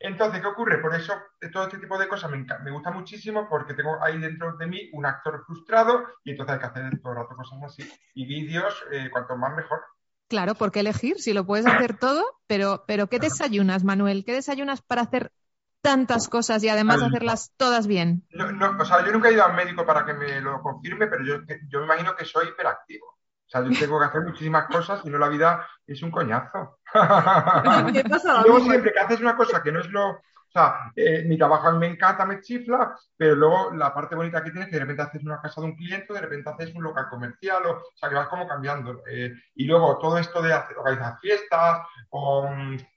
Entonces, 0.00 0.40
¿qué 0.40 0.46
ocurre? 0.46 0.78
Por 0.78 0.94
eso 0.94 1.14
todo 1.52 1.64
este 1.64 1.78
tipo 1.78 1.96
de 1.98 2.08
cosas 2.08 2.30
me, 2.30 2.44
me, 2.64 2.70
gusta 2.70 2.90
muchísimo 2.90 3.48
porque 3.48 3.74
tengo 3.74 4.02
ahí 4.02 4.18
dentro 4.18 4.56
de 4.56 4.66
mí 4.66 4.90
un 4.92 5.06
actor 5.06 5.42
frustrado 5.46 6.04
y 6.24 6.32
entonces 6.32 6.54
hay 6.54 6.60
que 6.60 6.66
hacer 6.66 7.00
todo 7.00 7.12
el 7.12 7.18
rato 7.18 7.36
cosas 7.36 7.62
así. 7.62 7.88
Y 8.14 8.26
vídeos, 8.26 8.84
eh, 8.90 9.08
cuanto 9.10 9.36
más 9.36 9.54
mejor. 9.54 9.80
Claro, 10.28 10.54
¿por 10.54 10.72
qué 10.72 10.80
elegir? 10.80 11.20
Si 11.20 11.32
lo 11.32 11.46
puedes 11.46 11.66
hacer 11.66 11.96
todo, 12.00 12.24
pero, 12.46 12.84
pero 12.86 13.08
¿qué 13.08 13.18
desayunas, 13.18 13.84
Manuel? 13.84 14.24
¿Qué 14.24 14.32
desayunas 14.32 14.82
para 14.82 15.02
hacer 15.02 15.32
tantas 15.80 16.28
cosas 16.28 16.64
y 16.64 16.68
además 16.68 17.00
hacerlas 17.00 17.52
todas 17.56 17.86
bien? 17.86 18.26
No, 18.30 18.76
o 18.78 18.84
sea, 18.84 19.06
yo 19.06 19.12
nunca 19.12 19.28
he 19.28 19.34
ido 19.34 19.44
al 19.44 19.54
médico 19.54 19.86
para 19.86 20.04
que 20.04 20.14
me 20.14 20.40
lo 20.40 20.60
confirme, 20.60 21.06
pero 21.06 21.24
yo, 21.24 21.34
yo 21.68 21.78
me 21.80 21.84
imagino 21.84 22.16
que 22.16 22.24
soy 22.24 22.48
hiperactivo. 22.48 23.06
O 23.06 23.48
sea, 23.48 23.62
yo 23.62 23.70
tengo 23.78 23.98
que 23.98 24.06
hacer 24.06 24.22
muchísimas 24.22 24.66
cosas 24.66 25.00
y 25.04 25.10
no 25.10 25.18
la 25.18 25.28
vida 25.28 25.66
es 25.86 26.02
un 26.02 26.10
coñazo. 26.10 26.78
¿Qué 27.92 28.04
pasa? 28.04 28.42
Luego 28.42 28.60
siempre 28.60 28.92
que 28.92 28.98
haces 28.98 29.20
una 29.20 29.36
cosa 29.36 29.62
que 29.62 29.72
no 29.72 29.80
es 29.80 29.88
lo... 29.90 30.20
O 30.56 30.58
sea, 30.58 30.90
eh, 30.96 31.22
mi 31.26 31.36
trabajo 31.36 31.68
a 31.68 31.72
mí 31.72 31.78
me 31.78 31.86
encanta, 31.88 32.24
me 32.24 32.40
chifla, 32.40 32.96
pero 33.14 33.34
luego 33.34 33.72
la 33.74 33.92
parte 33.92 34.14
bonita 34.14 34.42
que 34.42 34.50
tienes 34.50 34.68
es 34.68 34.70
que 34.70 34.76
de 34.76 34.80
repente 34.80 35.02
haces 35.02 35.22
una 35.22 35.38
casa 35.38 35.60
de 35.60 35.66
un 35.66 35.76
cliente, 35.76 36.14
de 36.14 36.20
repente 36.22 36.48
haces 36.48 36.74
un 36.74 36.82
local 36.82 37.08
comercial, 37.10 37.66
o, 37.66 37.82
sea, 37.94 38.08
que 38.08 38.14
vas 38.14 38.28
como 38.28 38.48
cambiando. 38.48 39.02
Eh, 39.06 39.34
y 39.54 39.64
luego 39.66 39.98
todo 39.98 40.16
esto 40.16 40.40
de 40.40 40.54
organizar 40.78 41.18
fiestas, 41.20 41.82
o 42.08 42.48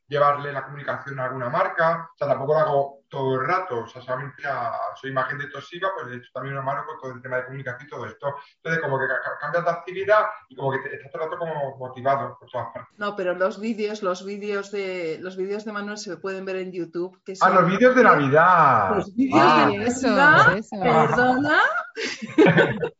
llevarle 0.10 0.52
la 0.52 0.65
comunicación 0.65 1.19
a 1.19 1.26
alguna 1.26 1.50
marca, 1.50 2.10
o 2.13 2.17
sea, 2.17 2.28
tampoco 2.28 2.54
lo 2.54 2.60
hago 2.60 3.00
todo 3.10 3.36
el 3.36 3.48
rato, 3.48 3.80
o 3.80 3.88
sea, 3.88 4.02
solamente 4.02 4.48
a, 4.48 4.72
soy 5.00 5.10
imagen 5.10 5.39
de 5.39 5.48
Toshiba, 5.48 5.89
pues 5.95 6.13
he 6.13 6.17
hecho 6.17 6.30
también 6.34 6.56
una 6.56 6.63
mano 6.63 6.84
con 6.86 7.00
todo 7.00 7.12
el 7.12 7.22
tema 7.22 7.38
de 7.38 7.45
comunicación 7.45 7.88
y 7.88 7.89
todo 7.89 8.06
esto. 8.06 8.36
Entonces, 8.58 8.82
como 8.82 9.00
que 9.00 9.06
cambias 9.39 9.63
de 9.63 9.72
actividad 9.72 10.26
y 10.50 10.56
como 10.56 10.72
que 10.72 10.78
estás 10.78 11.12
todo 11.12 11.24
el 11.24 11.30
rato 11.30 11.39
como 11.39 11.78
motivado 11.78 12.38
por 12.39 12.50
todas 12.50 12.67
partes. 12.74 12.98
No, 13.00 13.15
pero 13.15 13.34
los 13.34 13.60
vídeos, 13.60 14.04
los 14.04 14.26
vídeos 14.26 14.72
de 14.72 15.17
los 15.22 15.38
vídeos 15.38 15.65
de 15.65 15.72
Manuel 15.72 15.98
se 15.98 16.17
pueden 16.17 16.45
ver 16.45 16.58
en 16.58 16.72
YouTube. 16.72 17.19
Que 17.24 17.34
Ah, 17.41 17.50
los 17.50 17.65
vídeos 17.65 17.95
de 17.95 18.04
Navidad. 18.04 18.95
Los 18.95 19.15
vídeos 19.15 20.02
de 20.02 20.10
ah. 20.10 20.45
Navidad. 20.45 21.10
Perdona. 21.10 21.62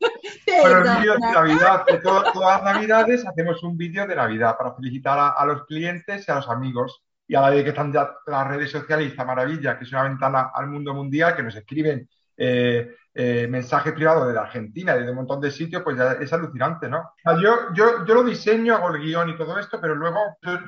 los 0.68 0.98
vídeos 0.98 1.16
de 1.20 1.32
Navidad, 1.32 1.84
todas 2.02 2.34
las 2.34 2.62
Navidades 2.62 3.26
hacemos 3.26 3.62
un 3.62 3.76
vídeo 3.76 4.06
de 4.06 4.16
Navidad 4.16 4.56
para 4.56 4.74
felicitar 4.74 5.34
a 5.36 5.44
los 5.46 5.64
clientes 5.66 6.26
y 6.26 6.30
a 6.30 6.36
los 6.36 6.48
amigos 6.48 7.02
y 7.30 7.36
a 7.36 7.42
la 7.42 7.50
vez 7.50 7.62
que 7.62 7.70
están 7.70 7.92
ya 7.92 8.10
las 8.26 8.48
redes 8.48 8.72
sociales, 8.72 9.06
esta 9.06 9.24
maravilla, 9.24 9.78
que 9.78 9.84
es 9.84 9.92
una 9.92 10.02
ventana 10.02 10.50
al 10.52 10.66
mundo 10.66 10.92
mundial, 10.92 11.36
que 11.36 11.44
nos 11.44 11.54
escriben 11.54 12.08
eh, 12.36 12.96
eh, 13.14 13.46
mensajes 13.48 13.92
privados 13.92 14.26
de 14.26 14.34
la 14.34 14.40
Argentina 14.40 14.96
y 14.96 15.04
de 15.04 15.10
un 15.10 15.16
montón 15.16 15.40
de 15.40 15.52
sitios, 15.52 15.82
pues 15.84 15.96
ya 15.96 16.14
es 16.14 16.32
alucinante, 16.32 16.88
¿no? 16.88 17.12
yo, 17.40 17.72
yo, 17.72 18.04
yo 18.04 18.14
lo 18.14 18.24
diseño, 18.24 18.74
hago 18.74 18.92
el 18.96 19.00
guion 19.00 19.28
y 19.28 19.36
todo 19.36 19.60
esto, 19.60 19.80
pero 19.80 19.94
luego 19.94 20.18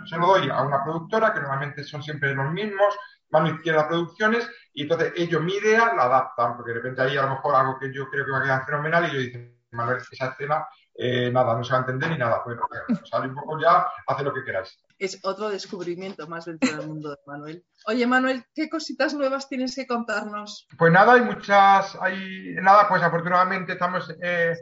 se 0.05 0.17
lo 0.17 0.27
doy 0.29 0.51
a 0.51 0.63
una 0.63 0.85
productora, 0.85 1.35
que 1.35 1.41
normalmente 1.41 1.83
son 1.83 2.01
siempre 2.01 2.33
los 2.33 2.53
mismos, 2.53 2.95
mano 3.31 3.49
izquierda 3.49 3.89
producciones, 3.89 4.49
y 4.73 4.83
entonces 4.83 5.15
ellos 5.17 5.43
mi 5.43 5.55
idea 5.55 5.93
la 5.97 6.05
adaptan, 6.05 6.57
porque 6.57 6.71
de 6.71 6.77
repente 6.77 7.03
ahí 7.03 7.17
a 7.17 7.23
lo 7.23 7.31
mejor 7.31 7.57
algo 7.57 7.77
que 7.81 7.93
yo 7.93 8.09
creo 8.09 8.25
que 8.25 8.31
va 8.31 8.39
a 8.39 8.43
quedar 8.45 8.67
fenomenal 8.67 9.09
y 9.09 9.15
yo 9.15 9.19
digo, 9.19 9.62
Manuel, 9.73 9.99
esa 10.11 10.29
escena 10.29 10.67
eh, 10.95 11.31
nada, 11.33 11.57
no 11.57 11.65
se 11.65 11.73
va 11.73 11.79
a 11.79 11.81
entender 11.81 12.11
ni 12.11 12.19
nada. 12.19 12.43
Bueno, 12.45 12.63
sale 13.05 13.29
un 13.29 13.35
poco 13.35 13.59
ya, 13.61 13.87
hace 14.07 14.23
lo 14.23 14.33
que 14.33 14.45
queráis. 14.45 14.79
Es 14.99 15.19
otro 15.25 15.49
descubrimiento 15.49 16.27
más 16.29 16.45
dentro 16.45 16.77
del 16.77 16.87
mundo 16.87 17.11
de 17.11 17.17
Manuel. 17.27 17.65
Oye, 17.87 18.07
Manuel, 18.07 18.45
¿qué 18.55 18.69
cositas 18.69 19.15
nuevas 19.15 19.49
tienes 19.49 19.75
que 19.75 19.87
contarnos? 19.87 20.69
Pues 20.79 20.93
nada, 20.93 21.15
hay 21.15 21.23
muchas, 21.23 21.97
hay 22.01 22.55
nada, 22.61 22.89
pues 22.89 23.03
afortunadamente 23.03 23.73
estamos, 23.73 24.15
eh, 24.23 24.55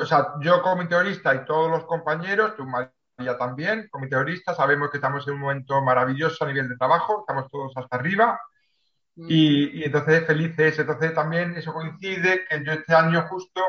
o 0.00 0.06
sea, 0.06 0.34
yo 0.40 0.62
como 0.62 0.86
teorista 0.86 1.34
y 1.34 1.44
todos 1.44 1.70
los 1.70 1.84
compañeros, 1.84 2.54
tú 2.56 2.64
María 2.64 3.36
también, 3.38 3.88
como 3.90 4.08
teorista, 4.08 4.54
sabemos 4.54 4.90
que 4.90 4.98
estamos 4.98 5.26
en 5.26 5.34
un 5.34 5.40
momento 5.40 5.82
maravilloso 5.82 6.44
a 6.44 6.48
nivel 6.48 6.68
de 6.68 6.76
trabajo, 6.76 7.20
estamos 7.20 7.50
todos 7.50 7.72
hasta 7.74 7.96
arriba. 7.96 8.38
Mm. 9.16 9.26
Y, 9.28 9.80
y, 9.80 9.84
entonces 9.84 10.26
felices, 10.26 10.78
entonces 10.78 11.14
también 11.14 11.56
eso 11.56 11.72
coincide 11.72 12.44
que 12.48 12.64
yo 12.64 12.72
este 12.72 12.94
año 12.94 13.26
justo 13.28 13.60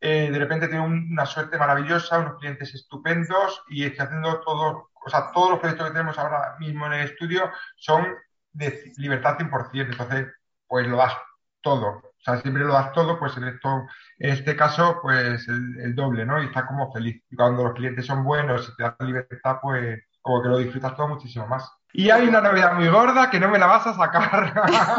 eh, 0.00 0.30
de 0.30 0.38
repente 0.38 0.68
tengo 0.68 0.84
una 0.84 1.26
suerte 1.26 1.58
maravillosa, 1.58 2.20
unos 2.20 2.38
clientes 2.38 2.74
estupendos 2.74 3.62
y 3.68 3.84
estoy 3.84 4.06
haciendo 4.06 4.40
todo, 4.40 4.90
o 5.04 5.10
sea, 5.10 5.30
todos 5.32 5.50
los 5.50 5.58
proyectos 5.60 5.88
que 5.88 5.92
tenemos 5.92 6.18
ahora 6.18 6.56
mismo 6.58 6.86
en 6.86 6.94
el 6.94 7.10
estudio 7.10 7.50
son 7.76 8.06
de 8.52 8.92
libertad 8.96 9.36
100%. 9.38 9.92
Entonces, 9.92 10.28
pues 10.66 10.86
lo 10.86 10.96
das 10.96 11.14
todo. 11.60 11.86
O 11.88 12.22
sea, 12.22 12.40
siempre 12.40 12.64
lo 12.64 12.72
das 12.72 12.92
todo, 12.92 13.18
pues 13.18 13.36
en, 13.36 13.44
esto, 13.44 13.86
en 14.18 14.30
este 14.30 14.56
caso, 14.56 14.98
pues 15.02 15.46
el, 15.48 15.80
el 15.80 15.94
doble, 15.94 16.24
¿no? 16.24 16.42
Y 16.42 16.46
estás 16.46 16.64
como 16.64 16.92
feliz. 16.92 17.22
Y 17.30 17.36
cuando 17.36 17.64
los 17.64 17.74
clientes 17.74 18.06
son 18.06 18.24
buenos 18.24 18.68
y 18.68 18.76
te 18.76 18.82
dan 18.82 18.96
libertad, 19.00 19.58
pues 19.62 20.02
como 20.22 20.42
que 20.42 20.48
lo 20.48 20.58
disfrutas 20.58 20.96
todo 20.96 21.08
muchísimo 21.08 21.46
más. 21.46 21.70
Y 21.92 22.10
hay 22.10 22.28
una 22.28 22.40
novedad 22.40 22.74
muy 22.74 22.88
gorda 22.88 23.30
que 23.30 23.40
no 23.40 23.48
me 23.48 23.58
la 23.58 23.66
vas 23.66 23.86
a 23.86 23.94
sacar. 23.94 24.54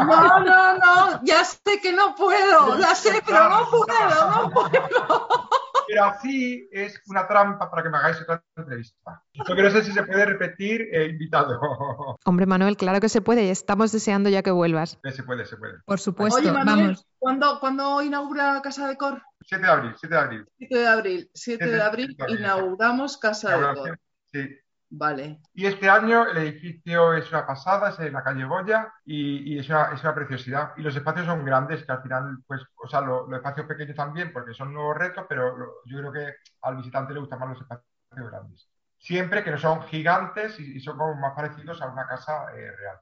No, 0.06 0.40
no, 0.40 0.78
no, 0.78 1.20
ya 1.24 1.44
sé 1.44 1.80
que 1.80 1.92
no 1.92 2.14
puedo, 2.14 2.76
la 2.76 2.94
sé, 2.94 3.22
pero 3.24 3.48
no 3.48 3.70
puedo, 3.70 4.30
no 4.30 4.50
puedo. 4.50 5.48
Pero 5.88 6.04
así 6.04 6.68
es 6.70 7.00
una 7.06 7.26
trampa 7.26 7.70
para 7.70 7.82
que 7.82 7.90
me 7.90 7.98
hagáis 7.98 8.20
otra 8.20 8.42
entrevista. 8.56 9.22
Yo 9.32 9.54
que 9.54 9.62
no 9.62 9.70
sé 9.70 9.82
si 9.82 9.92
se 9.92 10.02
puede 10.04 10.24
repetir 10.24 10.88
eh, 10.92 11.06
invitado. 11.08 11.58
Hombre, 12.24 12.46
Manuel, 12.46 12.76
claro 12.76 13.00
que 13.00 13.08
se 13.08 13.20
puede 13.20 13.44
y 13.44 13.50
estamos 13.50 13.92
deseando 13.92 14.30
ya 14.30 14.42
que 14.42 14.50
vuelvas. 14.50 14.98
Eh, 15.04 15.12
Se 15.12 15.22
puede, 15.22 15.44
se 15.44 15.56
puede. 15.56 15.74
Por 15.84 16.00
supuesto, 16.00 16.38
Oye, 16.38 16.52
Manuel, 16.52 16.80
vamos. 16.80 17.06
¿cuándo, 17.18 17.60
¿cuándo 17.60 18.02
inaugura 18.02 18.60
Casa 18.62 18.88
de 18.88 18.96
Cor? 18.96 19.22
7 19.42 19.64
de 19.64 19.70
abril, 19.70 19.94
7 19.98 20.14
de 20.14 20.20
abril. 20.20 20.48
7 20.58 20.78
de 20.78 20.88
abril. 20.88 21.30
7 21.34 21.66
de 21.66 21.82
abril 21.82 22.16
inauguramos 22.28 23.18
Casa 23.18 23.56
de 23.56 23.74
Cor. 23.74 23.98
Sí. 24.32 24.58
Vale. 24.94 25.40
Y 25.54 25.66
este 25.66 25.88
año 25.88 26.26
el 26.26 26.36
edificio 26.36 27.14
es 27.14 27.28
una 27.30 27.46
pasada, 27.46 27.90
es 27.90 27.98
en 27.98 28.12
la 28.12 28.22
calle 28.22 28.44
Goya 28.44 28.92
y, 29.04 29.54
y 29.54 29.58
es, 29.58 29.68
una, 29.70 29.92
es 29.94 30.02
una 30.02 30.14
preciosidad. 30.14 30.72
Y 30.76 30.82
los 30.82 30.94
espacios 30.94 31.26
son 31.26 31.44
grandes, 31.44 31.84
que 31.84 31.92
al 31.92 32.02
final, 32.02 32.38
pues, 32.46 32.60
o 32.82 32.88
sea, 32.88 33.00
lo- 33.00 33.26
los 33.26 33.38
espacios 33.38 33.66
pequeños 33.66 33.96
también, 33.96 34.32
porque 34.32 34.52
son 34.54 34.72
nuevos 34.72 34.96
retos, 34.96 35.24
pero 35.28 35.56
lo- 35.56 35.72
yo 35.86 35.98
creo 35.98 36.12
que 36.12 36.34
al 36.62 36.76
visitante 36.76 37.14
le 37.14 37.20
gustan 37.20 37.38
más 37.38 37.48
los 37.50 37.60
espacios 37.62 37.86
grandes. 38.30 38.68
Siempre 38.98 39.42
que 39.42 39.50
no 39.50 39.58
son 39.58 39.82
gigantes 39.84 40.60
y, 40.60 40.76
y 40.76 40.80
son 40.80 40.96
como 40.98 41.14
más 41.14 41.32
parecidos 41.34 41.80
a 41.80 41.88
una 41.88 42.06
casa 42.06 42.54
eh, 42.54 42.70
real. 42.76 42.98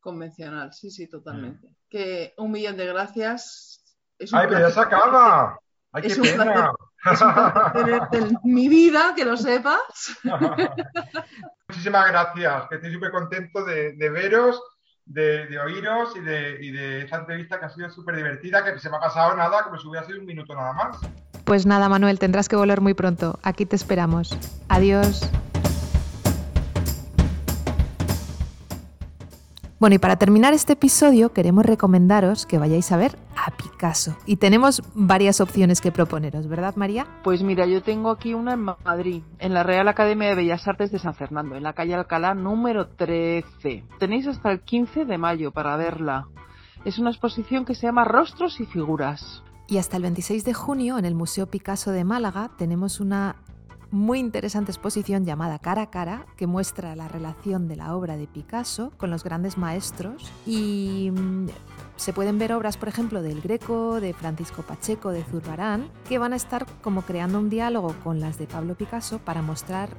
Convencional, 0.00 0.72
sí, 0.72 0.90
sí, 0.90 1.08
totalmente. 1.08 1.68
Que 1.88 2.34
un 2.36 2.50
millón 2.50 2.76
de 2.76 2.86
gracias. 2.86 3.82
Es 4.18 4.34
¡Ay, 4.34 4.46
pero 4.48 4.60
ya 4.60 4.70
se 4.70 4.80
acaba! 4.80 5.58
¡Ay, 5.92 6.02
qué 6.02 6.08
Es 6.08 6.18
un 6.18 6.24
pena! 6.24 6.72
Es 7.10 7.20
un 7.20 7.34
placer 7.34 7.72
tenerte 7.84 8.18
en 8.18 8.38
mi 8.44 8.68
vida, 8.68 9.12
que 9.14 9.24
lo 9.24 9.36
sepas. 9.36 10.16
Muchísimas 11.68 12.08
gracias, 12.08 12.68
que 12.68 12.74
estoy 12.76 12.92
súper 12.92 13.10
contento 13.10 13.64
de, 13.64 13.92
de 13.92 14.10
veros, 14.10 14.62
de, 15.04 15.46
de 15.46 15.58
oíros 15.58 16.16
y 16.16 16.20
de, 16.20 16.58
y 16.60 16.70
de 16.70 17.02
esta 17.02 17.18
entrevista 17.18 17.58
que 17.58 17.66
ha 17.66 17.70
sido 17.70 17.90
súper 17.90 18.16
divertida, 18.16 18.64
que 18.64 18.78
se 18.78 18.90
me 18.90 18.96
ha 18.96 19.00
pasado 19.00 19.36
nada, 19.36 19.64
como 19.64 19.78
si 19.78 19.86
hubiera 19.86 20.06
sido 20.06 20.20
un 20.20 20.26
minuto 20.26 20.54
nada 20.54 20.72
más. 20.72 20.98
Pues 21.44 21.66
nada, 21.66 21.88
Manuel, 21.88 22.18
tendrás 22.18 22.48
que 22.48 22.56
volver 22.56 22.80
muy 22.80 22.94
pronto. 22.94 23.38
Aquí 23.42 23.66
te 23.66 23.76
esperamos. 23.76 24.36
Adiós. 24.68 25.28
Bueno, 29.84 29.96
y 29.96 29.98
para 29.98 30.16
terminar 30.16 30.54
este 30.54 30.72
episodio 30.72 31.34
queremos 31.34 31.66
recomendaros 31.66 32.46
que 32.46 32.56
vayáis 32.56 32.90
a 32.90 32.96
ver 32.96 33.18
a 33.36 33.50
Picasso. 33.50 34.16
Y 34.24 34.36
tenemos 34.36 34.82
varias 34.94 35.42
opciones 35.42 35.82
que 35.82 35.92
proponeros, 35.92 36.48
¿verdad, 36.48 36.74
María? 36.74 37.06
Pues 37.22 37.42
mira, 37.42 37.66
yo 37.66 37.82
tengo 37.82 38.10
aquí 38.10 38.32
una 38.32 38.54
en 38.54 38.60
Madrid, 38.60 39.22
en 39.38 39.52
la 39.52 39.62
Real 39.62 39.86
Academia 39.86 40.30
de 40.30 40.36
Bellas 40.36 40.66
Artes 40.66 40.90
de 40.90 40.98
San 40.98 41.14
Fernando, 41.14 41.54
en 41.54 41.62
la 41.62 41.74
calle 41.74 41.94
Alcalá 41.94 42.32
número 42.32 42.86
13. 42.96 43.84
Tenéis 43.98 44.26
hasta 44.26 44.52
el 44.52 44.60
15 44.60 45.04
de 45.04 45.18
mayo 45.18 45.50
para 45.50 45.76
verla. 45.76 46.28
Es 46.86 46.98
una 46.98 47.10
exposición 47.10 47.66
que 47.66 47.74
se 47.74 47.86
llama 47.86 48.04
Rostros 48.04 48.60
y 48.60 48.64
Figuras. 48.64 49.42
Y 49.68 49.76
hasta 49.76 49.98
el 49.98 50.04
26 50.04 50.46
de 50.46 50.54
junio 50.54 50.96
en 50.96 51.04
el 51.04 51.14
Museo 51.14 51.44
Picasso 51.46 51.90
de 51.90 52.04
Málaga 52.04 52.52
tenemos 52.56 53.00
una 53.00 53.36
muy 53.94 54.18
interesante 54.18 54.72
exposición 54.72 55.24
llamada 55.24 55.60
Cara 55.60 55.82
a 55.82 55.90
Cara 55.90 56.26
que 56.36 56.48
muestra 56.48 56.96
la 56.96 57.06
relación 57.06 57.68
de 57.68 57.76
la 57.76 57.94
obra 57.94 58.16
de 58.16 58.26
Picasso 58.26 58.92
con 58.96 59.10
los 59.10 59.22
grandes 59.22 59.56
maestros 59.56 60.32
y 60.44 61.12
mm, 61.12 61.46
se 61.94 62.12
pueden 62.12 62.38
ver 62.38 62.52
obras, 62.52 62.76
por 62.76 62.88
ejemplo, 62.88 63.22
del 63.22 63.40
Greco, 63.40 64.00
de 64.00 64.12
Francisco 64.12 64.62
Pacheco, 64.62 65.10
de 65.10 65.22
Zurbarán, 65.22 65.88
que 66.08 66.18
van 66.18 66.32
a 66.32 66.36
estar 66.36 66.66
como 66.82 67.02
creando 67.02 67.38
un 67.38 67.48
diálogo 67.48 67.94
con 68.02 68.20
las 68.20 68.36
de 68.36 68.48
Pablo 68.48 68.74
Picasso 68.74 69.20
para 69.20 69.42
mostrar 69.42 69.90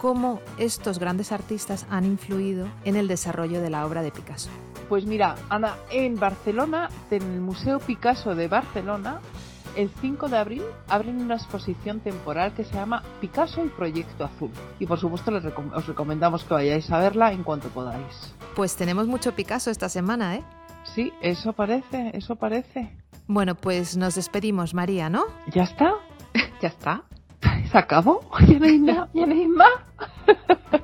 cómo 0.00 0.40
estos 0.58 0.98
grandes 0.98 1.30
artistas 1.30 1.86
han 1.88 2.04
influido 2.04 2.66
en 2.84 2.96
el 2.96 3.06
desarrollo 3.06 3.62
de 3.62 3.70
la 3.70 3.86
obra 3.86 4.02
de 4.02 4.10
Picasso. 4.10 4.50
Pues 4.88 5.06
mira, 5.06 5.36
Ana, 5.48 5.76
en 5.90 6.18
Barcelona, 6.18 6.88
en 7.12 7.22
el 7.22 7.40
Museo 7.40 7.78
Picasso 7.78 8.34
de 8.34 8.48
Barcelona, 8.48 9.20
el 9.76 9.90
5 10.00 10.28
de 10.28 10.38
abril 10.38 10.62
abren 10.88 11.20
una 11.20 11.34
exposición 11.34 12.00
temporal 12.00 12.52
que 12.54 12.64
se 12.64 12.74
llama 12.74 13.02
Picasso 13.20 13.64
y 13.64 13.68
Proyecto 13.68 14.24
Azul. 14.24 14.50
Y 14.78 14.86
por 14.86 14.98
supuesto 14.98 15.30
les 15.30 15.44
recom- 15.44 15.72
os 15.74 15.86
recomendamos 15.86 16.44
que 16.44 16.54
vayáis 16.54 16.90
a 16.90 16.98
verla 16.98 17.32
en 17.32 17.42
cuanto 17.42 17.68
podáis. 17.68 18.34
Pues 18.54 18.76
tenemos 18.76 19.06
mucho 19.06 19.32
Picasso 19.34 19.70
esta 19.70 19.88
semana, 19.88 20.36
¿eh? 20.36 20.42
Sí, 20.94 21.12
eso 21.20 21.52
parece, 21.52 22.10
eso 22.14 22.36
parece. 22.36 22.96
Bueno, 23.26 23.54
pues 23.54 23.96
nos 23.96 24.14
despedimos, 24.14 24.72
María, 24.72 25.10
¿no? 25.10 25.24
¿Ya 25.52 25.64
está? 25.64 25.94
¿Ya 26.62 26.68
está? 26.68 27.02
¿Se 27.70 27.76
acabó? 27.78 28.20
¿Ya 28.48 28.58
no 28.58 28.66
hay 28.66 28.78
más? 28.78 29.08
¿Ya 29.12 29.26
no 29.26 29.32
hay 29.34 29.46
más? 29.48 29.68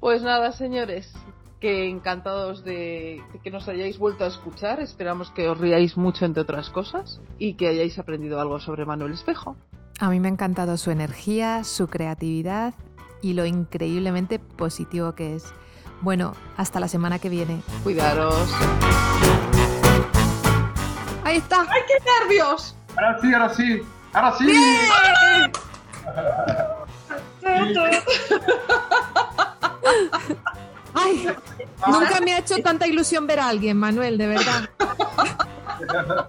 Pues 0.00 0.22
nada, 0.22 0.50
señores, 0.52 1.12
que 1.60 1.88
encantados 1.88 2.64
de, 2.64 3.22
de 3.32 3.38
que 3.38 3.50
nos 3.50 3.68
hayáis 3.68 3.98
vuelto 3.98 4.24
a 4.24 4.28
escuchar. 4.28 4.80
Esperamos 4.80 5.30
que 5.30 5.48
os 5.48 5.58
riáis 5.58 5.96
mucho, 5.96 6.24
entre 6.24 6.42
otras 6.42 6.70
cosas, 6.70 7.20
y 7.38 7.54
que 7.54 7.68
hayáis 7.68 7.98
aprendido 7.98 8.40
algo 8.40 8.58
sobre 8.58 8.86
Manuel 8.86 9.12
Espejo. 9.12 9.56
A 10.00 10.08
mí 10.08 10.18
me 10.18 10.28
ha 10.28 10.30
encantado 10.30 10.78
su 10.78 10.90
energía, 10.90 11.62
su 11.62 11.88
creatividad 11.88 12.72
y 13.20 13.34
lo 13.34 13.44
increíblemente 13.44 14.38
positivo 14.38 15.14
que 15.14 15.36
es. 15.36 15.52
Bueno, 16.00 16.32
hasta 16.56 16.80
la 16.80 16.88
semana 16.88 17.18
que 17.18 17.28
viene. 17.28 17.60
Cuidaros. 17.82 18.50
Ahí 21.22 21.36
está. 21.36 21.60
¡Ay, 21.60 21.82
qué 21.86 22.02
nervios! 22.22 22.74
Ahora 22.96 23.20
sí, 23.20 23.34
ahora 23.34 23.54
sí, 23.54 23.82
ahora 24.14 24.34
sí. 24.38 24.46
Ay, 30.94 31.28
nunca 31.86 32.20
me 32.20 32.34
ha 32.34 32.38
hecho 32.38 32.56
tanta 32.62 32.86
ilusión 32.86 33.26
ver 33.26 33.40
a 33.40 33.48
alguien, 33.48 33.76
Manuel, 33.76 34.18
de 34.18 34.26
verdad. 34.26 34.68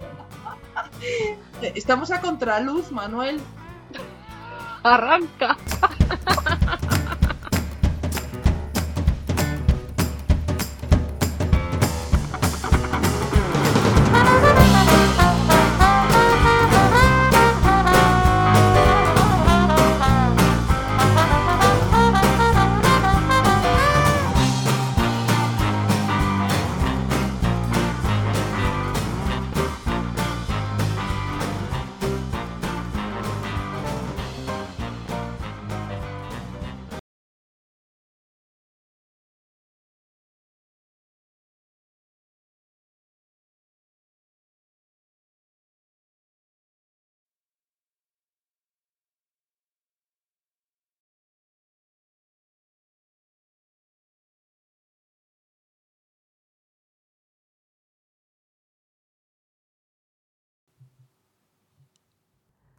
Estamos 1.62 2.10
a 2.10 2.20
contraluz, 2.20 2.90
Manuel. 2.90 3.40
Arranca. 4.82 5.56